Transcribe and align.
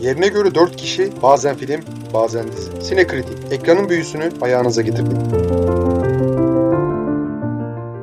Yerine 0.00 0.28
göre 0.28 0.54
4 0.54 0.76
kişi 0.76 1.10
bazen 1.22 1.56
film 1.56 1.80
bazen 2.14 2.52
dizi. 2.52 2.82
Sinekritik 2.82 3.52
ekranın 3.52 3.88
büyüsünü 3.88 4.30
ayağınıza 4.40 4.82
getirdik. 4.82 5.16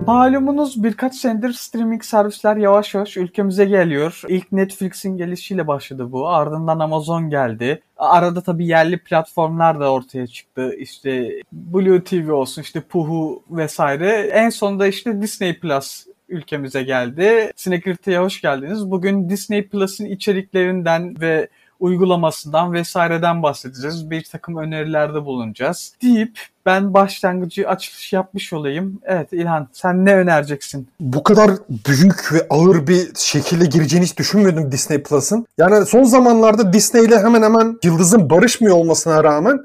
Malumunuz 0.08 0.84
birkaç 0.84 1.16
senedir 1.16 1.54
streaming 1.54 2.04
servisler 2.04 2.58
yavaş 2.58 2.94
yavaş 2.94 3.18
ülkemize 3.18 3.66
geliyor. 3.66 4.22
İlk 4.28 4.52
Netflix'in 4.52 5.18
gelişiyle 5.18 5.68
başladı 5.68 6.12
bu. 6.12 6.30
Ardından 6.30 6.80
Amazon 6.80 7.30
geldi. 7.30 7.82
Arada 7.98 8.42
tabii 8.42 8.68
yerli 8.68 8.98
platformlar 8.98 9.80
da 9.80 9.92
ortaya 9.92 10.28
çıktı. 10.28 10.76
İşte 10.78 11.32
Blue 11.52 12.04
TV 12.04 12.32
olsun, 12.32 12.62
işte 12.62 12.82
Puhu 12.82 13.44
vesaire. 13.50 14.12
En 14.34 14.50
sonunda 14.50 14.88
işte 14.88 15.22
Disney 15.22 15.60
Plus 15.60 16.06
ülkemize 16.30 16.84
geldi. 16.84 17.52
Sinekirti'ye 17.56 18.20
hoş 18.20 18.42
geldiniz. 18.42 18.92
Bugün 18.92 19.30
Disney 19.30 19.68
Plus'ın 19.68 20.06
içeriklerinden 20.06 21.22
ve 21.22 21.48
uygulamasından 21.84 22.74
vesaireden 22.74 23.44
bahsedeceğiz. 23.44 24.10
Bir 24.10 24.24
takım 24.24 24.58
önerilerde 24.58 25.26
bulunacağız. 25.26 25.94
Deyip 26.02 26.40
ben 26.66 26.94
başlangıcı 26.94 27.70
açılış 27.70 28.14
yapmış 28.14 28.54
olayım. 28.54 29.00
Evet 29.04 29.34
İlhan 29.34 29.68
sen 29.74 30.06
ne 30.06 30.16
önereceksin? 30.16 30.88
Bu 31.00 31.24
kadar 31.24 31.52
büyük 31.70 32.34
ve 32.34 32.48
ağır 32.50 32.88
bir 32.88 33.12
şekilde 33.16 33.66
gireceğini 33.66 34.06
hiç 34.06 34.18
düşünmüyordum 34.18 34.72
Disney 34.72 35.04
Plus'ın. 35.04 35.46
Yani 35.58 35.86
son 35.86 36.04
zamanlarda 36.04 36.74
Disney 36.74 37.06
ile 37.06 37.20
hemen 37.20 37.42
hemen 37.42 37.78
yıldızın 37.84 38.30
barışmıyor 38.30 38.76
olmasına 38.76 39.24
rağmen 39.24 39.60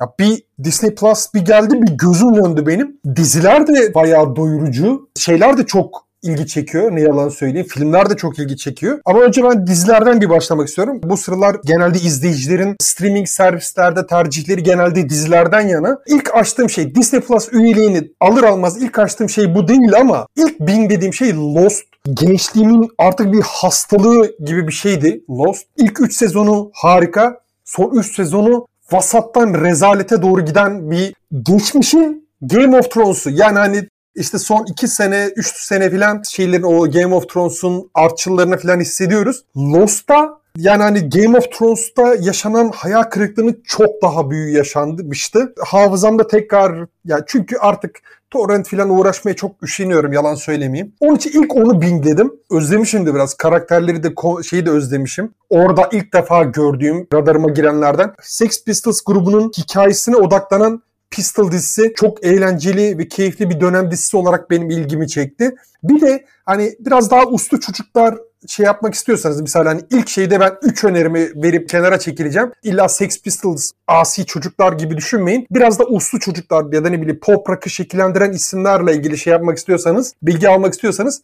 ya 0.00 0.08
bir 0.18 0.42
Disney 0.64 0.94
Plus 0.94 1.34
bir 1.34 1.40
geldi 1.40 1.82
bir 1.82 1.92
gözüm 1.92 2.36
döndü 2.36 2.66
benim. 2.66 3.00
Diziler 3.16 3.66
de 3.66 3.94
bayağı 3.94 4.36
doyurucu. 4.36 5.08
Şeyler 5.16 5.58
de 5.58 5.66
çok 5.66 6.07
ilgi 6.22 6.46
çekiyor. 6.46 6.96
Ne 6.96 7.00
yalan 7.00 7.28
söyleyeyim. 7.28 7.66
Filmler 7.70 8.10
de 8.10 8.16
çok 8.16 8.38
ilgi 8.38 8.56
çekiyor. 8.56 9.00
Ama 9.04 9.20
önce 9.20 9.44
ben 9.44 9.66
dizilerden 9.66 10.20
bir 10.20 10.28
başlamak 10.28 10.68
istiyorum. 10.68 11.00
Bu 11.02 11.16
sıralar 11.16 11.56
genelde 11.64 11.98
izleyicilerin 11.98 12.76
streaming 12.80 13.28
servislerde 13.28 14.06
tercihleri 14.06 14.62
genelde 14.62 15.08
dizilerden 15.08 15.68
yana. 15.68 15.98
İlk 16.06 16.34
açtığım 16.34 16.70
şey 16.70 16.94
Disney 16.94 17.20
Plus 17.20 17.52
üyeliğini 17.52 18.10
alır 18.20 18.42
almaz 18.42 18.82
ilk 18.82 18.98
açtığım 18.98 19.30
şey 19.30 19.54
bu 19.54 19.68
değil 19.68 19.94
ama 20.00 20.26
ilk 20.36 20.60
bing 20.60 20.90
dediğim 20.90 21.14
şey 21.14 21.34
Lost. 21.34 21.84
Gençliğimin 22.14 22.90
artık 22.98 23.32
bir 23.32 23.42
hastalığı 23.42 24.36
gibi 24.44 24.68
bir 24.68 24.72
şeydi 24.72 25.24
Lost. 25.30 25.66
İlk 25.76 26.00
3 26.00 26.16
sezonu 26.16 26.70
harika. 26.74 27.40
Son 27.64 27.98
3 27.98 28.14
sezonu 28.14 28.66
vasattan 28.92 29.54
rezalete 29.64 30.22
doğru 30.22 30.44
giden 30.44 30.90
bir 30.90 31.14
geçmişin 31.42 32.28
Game 32.42 32.78
of 32.78 32.90
Thrones'u. 32.90 33.30
Yani 33.30 33.58
hani 33.58 33.88
işte 34.18 34.38
son 34.38 34.66
2 34.70 34.88
sene, 34.88 35.30
3 35.36 35.56
sene 35.56 35.90
filan 35.90 36.22
şeylerin 36.28 36.62
o 36.62 36.90
Game 36.90 37.14
of 37.14 37.28
Thrones'un 37.28 37.90
artçılarını 37.94 38.56
filan 38.56 38.80
hissediyoruz. 38.80 39.44
Lost'ta 39.56 40.38
yani 40.56 40.82
hani 40.82 41.08
Game 41.08 41.38
of 41.38 41.52
Thrones'ta 41.52 42.14
yaşanan 42.20 42.72
hayal 42.74 43.02
kırıklığının 43.02 43.62
çok 43.64 44.02
daha 44.02 44.30
büyüğü 44.30 44.56
yaşanmıştı. 44.56 45.54
Hafızamda 45.58 46.26
tekrar 46.26 46.86
ya 47.04 47.20
çünkü 47.26 47.56
artık 47.56 48.00
torrent 48.30 48.68
falan 48.68 48.90
uğraşmaya 48.90 49.36
çok 49.36 49.62
üşeniyorum 49.62 50.12
yalan 50.12 50.34
söylemeyeyim. 50.34 50.92
Onun 51.00 51.16
için 51.16 51.42
ilk 51.42 51.56
onu 51.56 51.80
bingledim. 51.80 52.32
Özlemişim 52.50 53.06
de 53.06 53.14
biraz. 53.14 53.34
Karakterleri 53.34 54.02
de 54.02 54.08
şeyi 54.42 54.66
de 54.66 54.70
özlemişim. 54.70 55.34
Orada 55.50 55.88
ilk 55.92 56.14
defa 56.14 56.42
gördüğüm 56.42 57.06
radarıma 57.14 57.50
girenlerden 57.50 58.14
Sex 58.22 58.64
Pistols 58.64 59.00
grubunun 59.00 59.52
hikayesine 59.58 60.16
odaklanan 60.16 60.82
Pistol 61.10 61.52
dizisi 61.52 61.92
çok 61.96 62.24
eğlenceli 62.24 62.98
ve 62.98 63.08
keyifli 63.08 63.50
bir 63.50 63.60
dönem 63.60 63.90
dizisi 63.90 64.16
olarak 64.16 64.50
benim 64.50 64.70
ilgimi 64.70 65.08
çekti. 65.08 65.54
Bir 65.82 66.00
de 66.00 66.24
hani 66.44 66.76
biraz 66.80 67.10
daha 67.10 67.26
uslu 67.26 67.60
çocuklar 67.60 68.18
şey 68.46 68.66
yapmak 68.66 68.94
istiyorsanız 68.94 69.40
mesela 69.40 69.70
hani 69.70 69.80
ilk 69.90 70.08
şeyde 70.08 70.40
ben 70.40 70.52
3 70.62 70.84
önerimi 70.84 71.42
verip 71.42 71.68
kenara 71.68 71.98
çekileceğim. 71.98 72.52
İlla 72.62 72.88
Sex 72.88 73.22
Pistols 73.22 73.70
asi 73.86 74.26
çocuklar 74.26 74.72
gibi 74.72 74.96
düşünmeyin. 74.96 75.46
Biraz 75.50 75.78
da 75.78 75.84
uslu 75.84 76.20
çocuklar 76.20 76.72
ya 76.72 76.84
da 76.84 76.88
ne 76.88 77.00
bileyim 77.00 77.20
pop 77.20 77.50
rock'ı 77.50 77.70
şekillendiren 77.70 78.32
isimlerle 78.32 78.94
ilgili 78.94 79.18
şey 79.18 79.30
yapmak 79.32 79.58
istiyorsanız, 79.58 80.14
bilgi 80.22 80.48
almak 80.48 80.72
istiyorsanız 80.72 81.22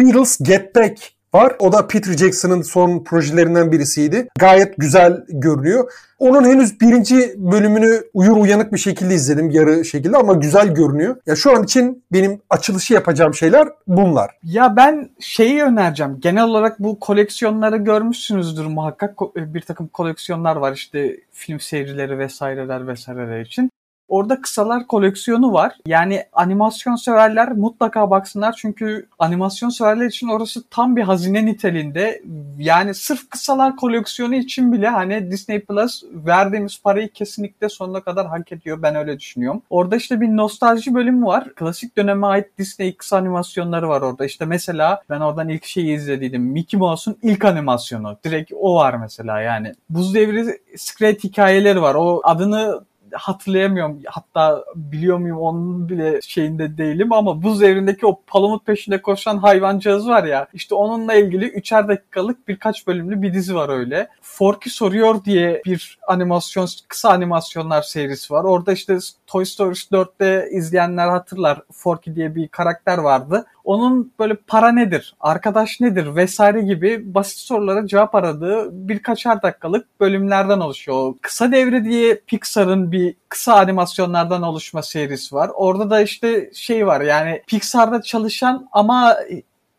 Beatles 0.00 0.38
Get 0.42 0.76
Back 0.76 1.19
var. 1.34 1.56
O 1.58 1.72
da 1.72 1.86
Peter 1.86 2.12
Jackson'ın 2.12 2.62
son 2.62 3.04
projelerinden 3.04 3.72
birisiydi. 3.72 4.28
Gayet 4.38 4.76
güzel 4.76 5.24
görünüyor. 5.28 5.92
Onun 6.18 6.44
henüz 6.44 6.80
birinci 6.80 7.34
bölümünü 7.36 8.02
uyur 8.14 8.36
uyanık 8.36 8.72
bir 8.72 8.78
şekilde 8.78 9.14
izledim 9.14 9.50
yarı 9.50 9.84
şekilde 9.84 10.16
ama 10.16 10.32
güzel 10.32 10.74
görünüyor. 10.74 11.16
Ya 11.26 11.36
şu 11.36 11.56
an 11.56 11.64
için 11.64 12.04
benim 12.12 12.40
açılışı 12.50 12.94
yapacağım 12.94 13.34
şeyler 13.34 13.68
bunlar. 13.86 14.30
Ya 14.42 14.76
ben 14.76 15.10
şeyi 15.20 15.62
önereceğim. 15.62 16.20
Genel 16.20 16.44
olarak 16.44 16.80
bu 16.80 17.00
koleksiyonları 17.00 17.76
görmüşsünüzdür 17.76 18.66
muhakkak. 18.66 19.20
Bir 19.36 19.60
takım 19.60 19.88
koleksiyonlar 19.88 20.56
var 20.56 20.72
işte 20.72 21.16
film 21.32 21.60
seyircileri 21.60 22.18
vesaireler 22.18 22.86
vesaireler 22.86 23.40
için. 23.40 23.70
Orada 24.10 24.40
kısalar 24.40 24.86
koleksiyonu 24.86 25.52
var. 25.52 25.76
Yani 25.86 26.24
animasyon 26.32 26.96
severler 26.96 27.52
mutlaka 27.52 28.10
baksınlar 28.10 28.54
çünkü 28.58 29.06
animasyon 29.18 29.68
severler 29.68 30.06
için 30.06 30.28
orası 30.28 30.68
tam 30.70 30.96
bir 30.96 31.02
hazine 31.02 31.46
niteliğinde. 31.46 32.22
Yani 32.58 32.94
sırf 32.94 33.30
kısalar 33.30 33.76
koleksiyonu 33.76 34.34
için 34.34 34.72
bile 34.72 34.88
hani 34.88 35.30
Disney 35.30 35.60
Plus 35.60 36.02
verdiğimiz 36.12 36.82
parayı 36.82 37.08
kesinlikle 37.08 37.68
sonuna 37.68 38.00
kadar 38.00 38.26
hak 38.26 38.52
ediyor. 38.52 38.82
Ben 38.82 38.94
öyle 38.94 39.18
düşünüyorum. 39.18 39.62
Orada 39.70 39.96
işte 39.96 40.20
bir 40.20 40.28
nostalji 40.28 40.94
bölümü 40.94 41.26
var. 41.26 41.54
Klasik 41.54 41.96
döneme 41.96 42.26
ait 42.26 42.58
Disney 42.58 42.96
kısa 42.96 43.16
animasyonları 43.16 43.88
var 43.88 44.00
orada. 44.00 44.24
İşte 44.24 44.44
mesela 44.44 45.02
ben 45.10 45.20
oradan 45.20 45.48
ilk 45.48 45.64
şeyi 45.64 45.96
izlediydim. 45.96 46.42
Mickey 46.42 46.80
Mouse'un 46.80 47.16
ilk 47.22 47.44
animasyonu. 47.44 48.18
Direkt 48.24 48.52
o 48.60 48.74
var 48.74 48.94
mesela 48.94 49.40
yani. 49.40 49.74
Buz 49.90 50.14
devri 50.14 50.60
Secret 50.76 51.24
hikayeleri 51.24 51.82
var. 51.82 51.94
O 51.94 52.20
adını 52.24 52.80
hatırlayamıyorum. 53.12 54.00
Hatta 54.06 54.64
biliyor 54.74 55.18
muyum 55.18 55.38
onun 55.38 55.88
bile 55.88 56.20
şeyinde 56.22 56.78
değilim 56.78 57.12
ama 57.12 57.42
buz 57.42 57.60
devrindeki 57.60 58.06
o 58.06 58.20
palamut 58.26 58.66
peşinde 58.66 59.02
koşan 59.02 59.36
hayvancağız 59.36 60.08
var 60.08 60.24
ya 60.24 60.46
işte 60.52 60.74
onunla 60.74 61.14
ilgili 61.14 61.44
üçer 61.44 61.88
dakikalık 61.88 62.48
birkaç 62.48 62.86
bölümlü 62.86 63.22
bir 63.22 63.34
dizi 63.34 63.54
var 63.54 63.68
öyle. 63.68 64.08
Forky 64.22 64.70
Soruyor 64.70 65.24
diye 65.24 65.62
bir 65.64 65.98
animasyon, 66.08 66.68
kısa 66.88 67.10
animasyonlar 67.10 67.82
serisi 67.82 68.32
var. 68.34 68.44
Orada 68.44 68.72
işte 68.72 68.98
Toy 69.30 69.44
Story 69.44 69.74
4'te 69.74 70.48
izleyenler 70.50 71.08
hatırlar. 71.08 71.62
Forky 71.72 72.16
diye 72.16 72.34
bir 72.34 72.48
karakter 72.48 72.98
vardı. 72.98 73.46
Onun 73.64 74.12
böyle 74.18 74.34
para 74.34 74.72
nedir, 74.72 75.14
arkadaş 75.20 75.80
nedir 75.80 76.16
vesaire 76.16 76.62
gibi 76.62 77.14
basit 77.14 77.38
sorulara 77.38 77.86
cevap 77.86 78.14
aradığı 78.14 78.88
birkaçar 78.88 79.42
dakikalık 79.42 80.00
bölümlerden 80.00 80.60
oluşuyor. 80.60 81.14
Kısa 81.22 81.52
devre 81.52 81.84
diye 81.84 82.20
Pixar'ın 82.26 82.92
bir 82.92 83.14
kısa 83.28 83.54
animasyonlardan 83.54 84.42
oluşma 84.42 84.82
serisi 84.82 85.34
var. 85.34 85.50
Orada 85.54 85.90
da 85.90 86.00
işte 86.00 86.50
şey 86.54 86.86
var 86.86 87.00
yani 87.00 87.42
Pixar'da 87.46 88.02
çalışan 88.02 88.68
ama 88.72 89.16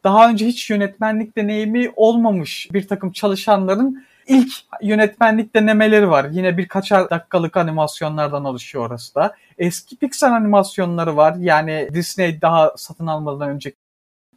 daha 0.03 0.29
önce 0.29 0.45
hiç 0.45 0.69
yönetmenlik 0.69 1.38
deneyimi 1.38 1.91
olmamış 1.95 2.69
bir 2.73 2.88
takım 2.88 3.11
çalışanların 3.11 4.06
ilk 4.31 4.51
yönetmenlik 4.81 5.55
denemeleri 5.55 6.09
var. 6.09 6.27
Yine 6.31 6.57
birkaç 6.57 6.91
dakikalık 6.91 7.57
animasyonlardan 7.57 8.45
oluşuyor 8.45 8.85
orası 8.85 9.15
da. 9.15 9.35
Eski 9.57 9.95
Pixar 9.95 10.31
animasyonları 10.31 11.17
var. 11.17 11.35
Yani 11.39 11.89
Disney 11.93 12.41
daha 12.41 12.73
satın 12.77 13.07
almadan 13.07 13.49
önce 13.49 13.73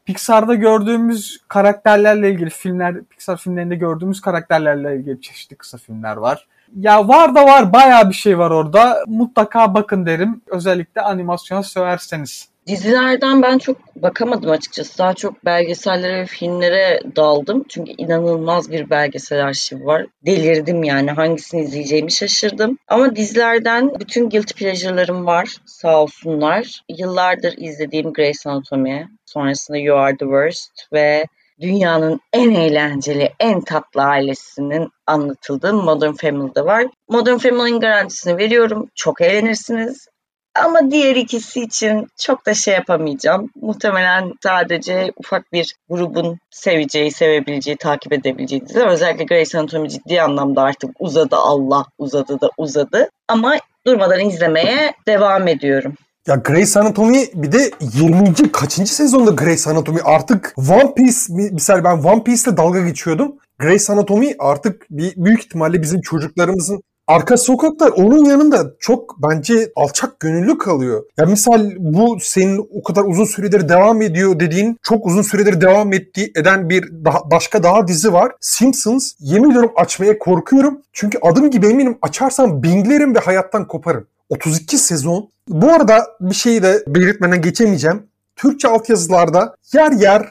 Pixar'da 0.05 0.55
gördüğümüz 0.55 1.39
karakterlerle 1.49 2.31
ilgili 2.31 2.51
filmler, 2.51 3.05
Pixar 3.05 3.37
filmlerinde 3.37 3.77
gördüğümüz 3.77 4.21
karakterlerle 4.21 4.97
ilgili 4.97 5.21
çeşitli 5.21 5.57
kısa 5.57 5.79
filmler 5.79 6.17
var. 6.17 6.47
Ya 6.77 7.09
var 7.09 7.35
da 7.35 7.45
var 7.47 7.73
bayağı 7.73 8.09
bir 8.09 8.15
şey 8.15 8.39
var 8.39 8.51
orada. 8.51 9.05
Mutlaka 9.07 9.75
bakın 9.75 10.07
derim. 10.07 10.43
Özellikle 10.47 11.01
animasyon 11.01 11.63
severseniz. 11.63 12.54
Dizilerden 12.67 13.43
ben 13.43 13.59
çok 13.59 13.97
bakamadım 13.97 14.51
açıkçası. 14.51 14.99
Daha 14.99 15.15
çok 15.15 15.45
belgesellere 15.45 16.21
ve 16.21 16.27
filmlere 16.27 17.01
daldım. 17.17 17.65
Çünkü 17.69 17.93
inanılmaz 17.99 18.71
bir 18.71 18.91
belgesel 18.91 19.45
arşivi 19.45 19.87
var. 19.87 20.07
Delirdim 20.27 20.85
yani 20.85 21.11
hangisini 21.11 21.61
izleyeceğimi 21.61 22.13
şaşırdım. 22.13 22.79
Ama 22.89 23.17
dizilerden 23.17 23.91
bütün 24.01 24.31
guilty 24.31 24.55
pleasure'larım 24.55 25.27
var 25.27 25.57
sağ 25.67 26.03
olsunlar. 26.03 26.83
Yıllardır 26.99 27.55
izlediğim 27.57 28.13
Grey's 28.13 28.47
Anatomy, 28.47 29.07
sonrasında 29.27 29.79
You 29.79 29.99
Are 29.99 30.17
The 30.17 30.25
Worst 30.25 30.93
ve 30.93 31.27
dünyanın 31.61 32.21
en 32.33 32.51
eğlenceli, 32.51 33.33
en 33.41 33.61
tatlı 33.61 34.03
ailesinin 34.03 34.89
anlatıldığı 35.07 35.75
Modern 35.75 36.13
Family'de 36.13 36.65
var. 36.65 36.87
Modern 37.09 37.37
Family'nin 37.37 37.81
garantisini 37.81 38.37
veriyorum. 38.39 38.91
Çok 38.95 39.21
eğlenirsiniz. 39.21 40.09
Ama 40.55 40.91
diğer 40.91 41.17
ikisi 41.17 41.61
için 41.61 42.07
çok 42.19 42.47
da 42.47 42.55
şey 42.55 42.75
yapamayacağım. 42.75 43.51
Muhtemelen 43.61 44.33
sadece 44.43 45.13
ufak 45.17 45.53
bir 45.53 45.75
grubun 45.91 46.39
seveceği, 46.51 47.11
sevebileceği, 47.11 47.77
takip 47.77 48.13
edebileceği 48.13 48.67
dizi. 48.67 48.85
Özellikle 48.85 49.25
Grey's 49.25 49.55
Anatomy 49.55 49.89
ciddi 49.89 50.23
anlamda 50.23 50.63
artık 50.63 50.91
uzadı 50.99 51.37
Allah, 51.37 51.85
uzadı 51.99 52.41
da 52.41 52.51
uzadı. 52.59 53.11
Ama 53.29 53.57
durmadan 53.87 54.21
izlemeye 54.21 54.95
devam 55.07 55.49
ediyorum. 55.49 55.95
Ya 56.27 56.35
Grey's 56.35 56.77
Anatomy 56.77 57.27
bir 57.35 57.53
de 57.53 57.71
20. 57.81 58.53
kaçıncı 58.53 58.95
sezonda 58.95 59.31
Grey's 59.31 59.67
Anatomy 59.67 60.01
artık 60.05 60.55
One 60.57 60.95
Piece 60.95 61.19
misal 61.53 61.85
ben 61.85 61.99
One 61.99 62.25
Piece'le 62.25 62.57
dalga 62.57 62.81
geçiyordum. 62.81 63.37
Grey's 63.59 63.91
Anatomy 63.91 64.35
artık 64.39 64.87
bir 64.91 65.13
büyük 65.17 65.45
ihtimalle 65.45 65.83
bizim 65.83 66.01
çocuklarımızın 66.01 66.83
Arka 67.07 67.37
sokaklar 67.37 67.89
onun 67.89 68.25
yanında 68.25 68.75
çok 68.79 69.23
bence 69.23 69.73
alçak 69.77 70.21
gönüllü 70.21 70.59
kalıyor. 70.59 71.05
Ya 71.19 71.27
misal 71.27 71.71
bu 71.79 72.17
senin 72.21 72.69
o 72.75 72.83
kadar 72.83 73.05
uzun 73.05 73.25
süredir 73.25 73.69
devam 73.69 74.03
ediyor 74.03 74.41
dediğin 74.41 74.79
çok 74.83 75.07
uzun 75.07 75.23
süredir 75.23 75.61
devam 75.61 75.93
ettiği 75.93 76.33
eden 76.37 76.69
bir 76.69 77.05
daha, 77.05 77.31
başka 77.31 77.63
daha 77.63 77.89
dizi 77.89 78.13
var. 78.13 78.33
Simpsons. 78.41 79.13
Yemin 79.21 79.51
ediyorum 79.51 79.73
açmaya 79.77 80.19
korkuyorum. 80.19 80.81
Çünkü 80.93 81.19
adım 81.23 81.51
gibi 81.51 81.67
eminim 81.67 81.99
açarsam 82.03 82.63
binglerim 82.63 83.15
ve 83.15 83.19
hayattan 83.19 83.69
koparım. 83.69 84.07
32 84.29 84.79
sezon. 84.79 85.29
Bu 85.49 85.73
arada 85.73 86.07
bir 86.21 86.35
şeyi 86.35 86.63
de 86.63 86.85
belirtmeden 86.87 87.43
geçemeyeceğim. 87.43 88.03
Türkçe 88.37 88.69
altyazılarda 88.69 89.55
yer 89.73 89.93
yer 89.93 90.29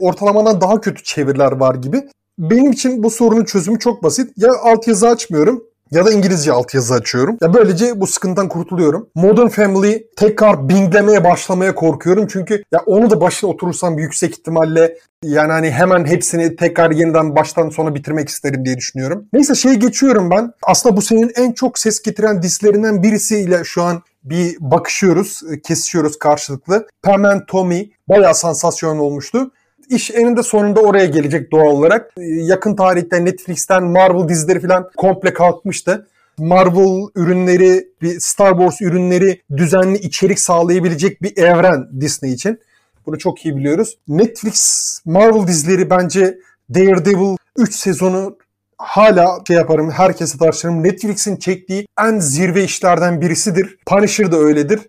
ortalamadan 0.00 0.60
daha 0.60 0.80
kötü 0.80 1.02
çeviriler 1.02 1.52
var 1.52 1.74
gibi. 1.74 2.08
Benim 2.38 2.72
için 2.72 3.02
bu 3.02 3.10
sorunun 3.10 3.44
çözümü 3.44 3.78
çok 3.78 4.02
basit. 4.02 4.32
Ya 4.36 4.50
altyazı 4.62 5.08
açmıyorum 5.08 5.64
ya 5.92 6.06
da 6.06 6.12
İngilizce 6.12 6.52
altyazı 6.52 6.94
açıyorum. 6.94 7.38
Ya 7.42 7.54
böylece 7.54 8.00
bu 8.00 8.06
sıkıntıdan 8.06 8.48
kurtuluyorum. 8.48 9.08
Modern 9.14 9.48
Family 9.48 10.06
tekrar 10.16 10.68
binglemeye 10.68 11.24
başlamaya 11.24 11.74
korkuyorum. 11.74 12.26
Çünkü 12.26 12.62
ya 12.72 12.80
onu 12.86 13.10
da 13.10 13.20
başına 13.20 13.50
oturursam 13.50 13.98
yüksek 13.98 14.30
ihtimalle 14.30 14.98
yani 15.24 15.52
hani 15.52 15.70
hemen 15.70 16.04
hepsini 16.04 16.56
tekrar 16.56 16.90
yeniden 16.90 17.36
baştan 17.36 17.68
sona 17.68 17.94
bitirmek 17.94 18.28
isterim 18.28 18.64
diye 18.64 18.76
düşünüyorum. 18.76 19.24
Neyse 19.32 19.54
şey 19.54 19.74
geçiyorum 19.74 20.30
ben. 20.30 20.52
Aslında 20.62 20.96
bu 20.96 21.02
senin 21.02 21.32
en 21.36 21.52
çok 21.52 21.78
ses 21.78 22.02
getiren 22.02 22.42
dislerinden 22.42 23.02
birisiyle 23.02 23.64
şu 23.64 23.82
an 23.82 24.02
bir 24.24 24.56
bakışıyoruz, 24.60 25.42
kesişiyoruz 25.64 26.18
karşılıklı. 26.18 26.86
Pam 27.02 27.24
and 27.24 27.40
Tommy 27.48 27.90
bayağı 28.08 28.34
sansasyon 28.34 28.98
olmuştu 28.98 29.50
iş 29.88 30.10
eninde 30.10 30.42
sonunda 30.42 30.80
oraya 30.80 31.06
gelecek 31.06 31.52
doğal 31.52 31.66
olarak. 31.66 32.10
Ee, 32.18 32.22
yakın 32.22 32.76
tarihte 32.76 33.24
Netflix'ten 33.24 33.84
Marvel 33.84 34.28
dizileri 34.28 34.60
falan 34.60 34.90
komple 34.96 35.32
kalkmıştı. 35.32 36.06
Marvel 36.38 37.06
ürünleri, 37.14 37.88
bir 38.02 38.20
Star 38.20 38.50
Wars 38.50 38.82
ürünleri 38.82 39.42
düzenli 39.56 39.98
içerik 39.98 40.40
sağlayabilecek 40.40 41.22
bir 41.22 41.36
evren 41.36 42.00
Disney 42.00 42.32
için. 42.32 42.60
Bunu 43.06 43.18
çok 43.18 43.44
iyi 43.44 43.56
biliyoruz. 43.56 43.98
Netflix 44.08 45.00
Marvel 45.04 45.46
dizileri 45.46 45.90
bence 45.90 46.38
Daredevil 46.74 47.36
3 47.56 47.74
sezonu 47.74 48.36
hala 48.78 49.38
şey 49.46 49.56
yaparım, 49.56 49.90
herkese 49.90 50.38
tartışırım. 50.38 50.82
Netflix'in 50.82 51.36
çektiği 51.36 51.86
en 52.00 52.18
zirve 52.18 52.64
işlerden 52.64 53.20
birisidir. 53.20 53.78
Punisher 53.86 54.32
da 54.32 54.36
öyledir. 54.36 54.80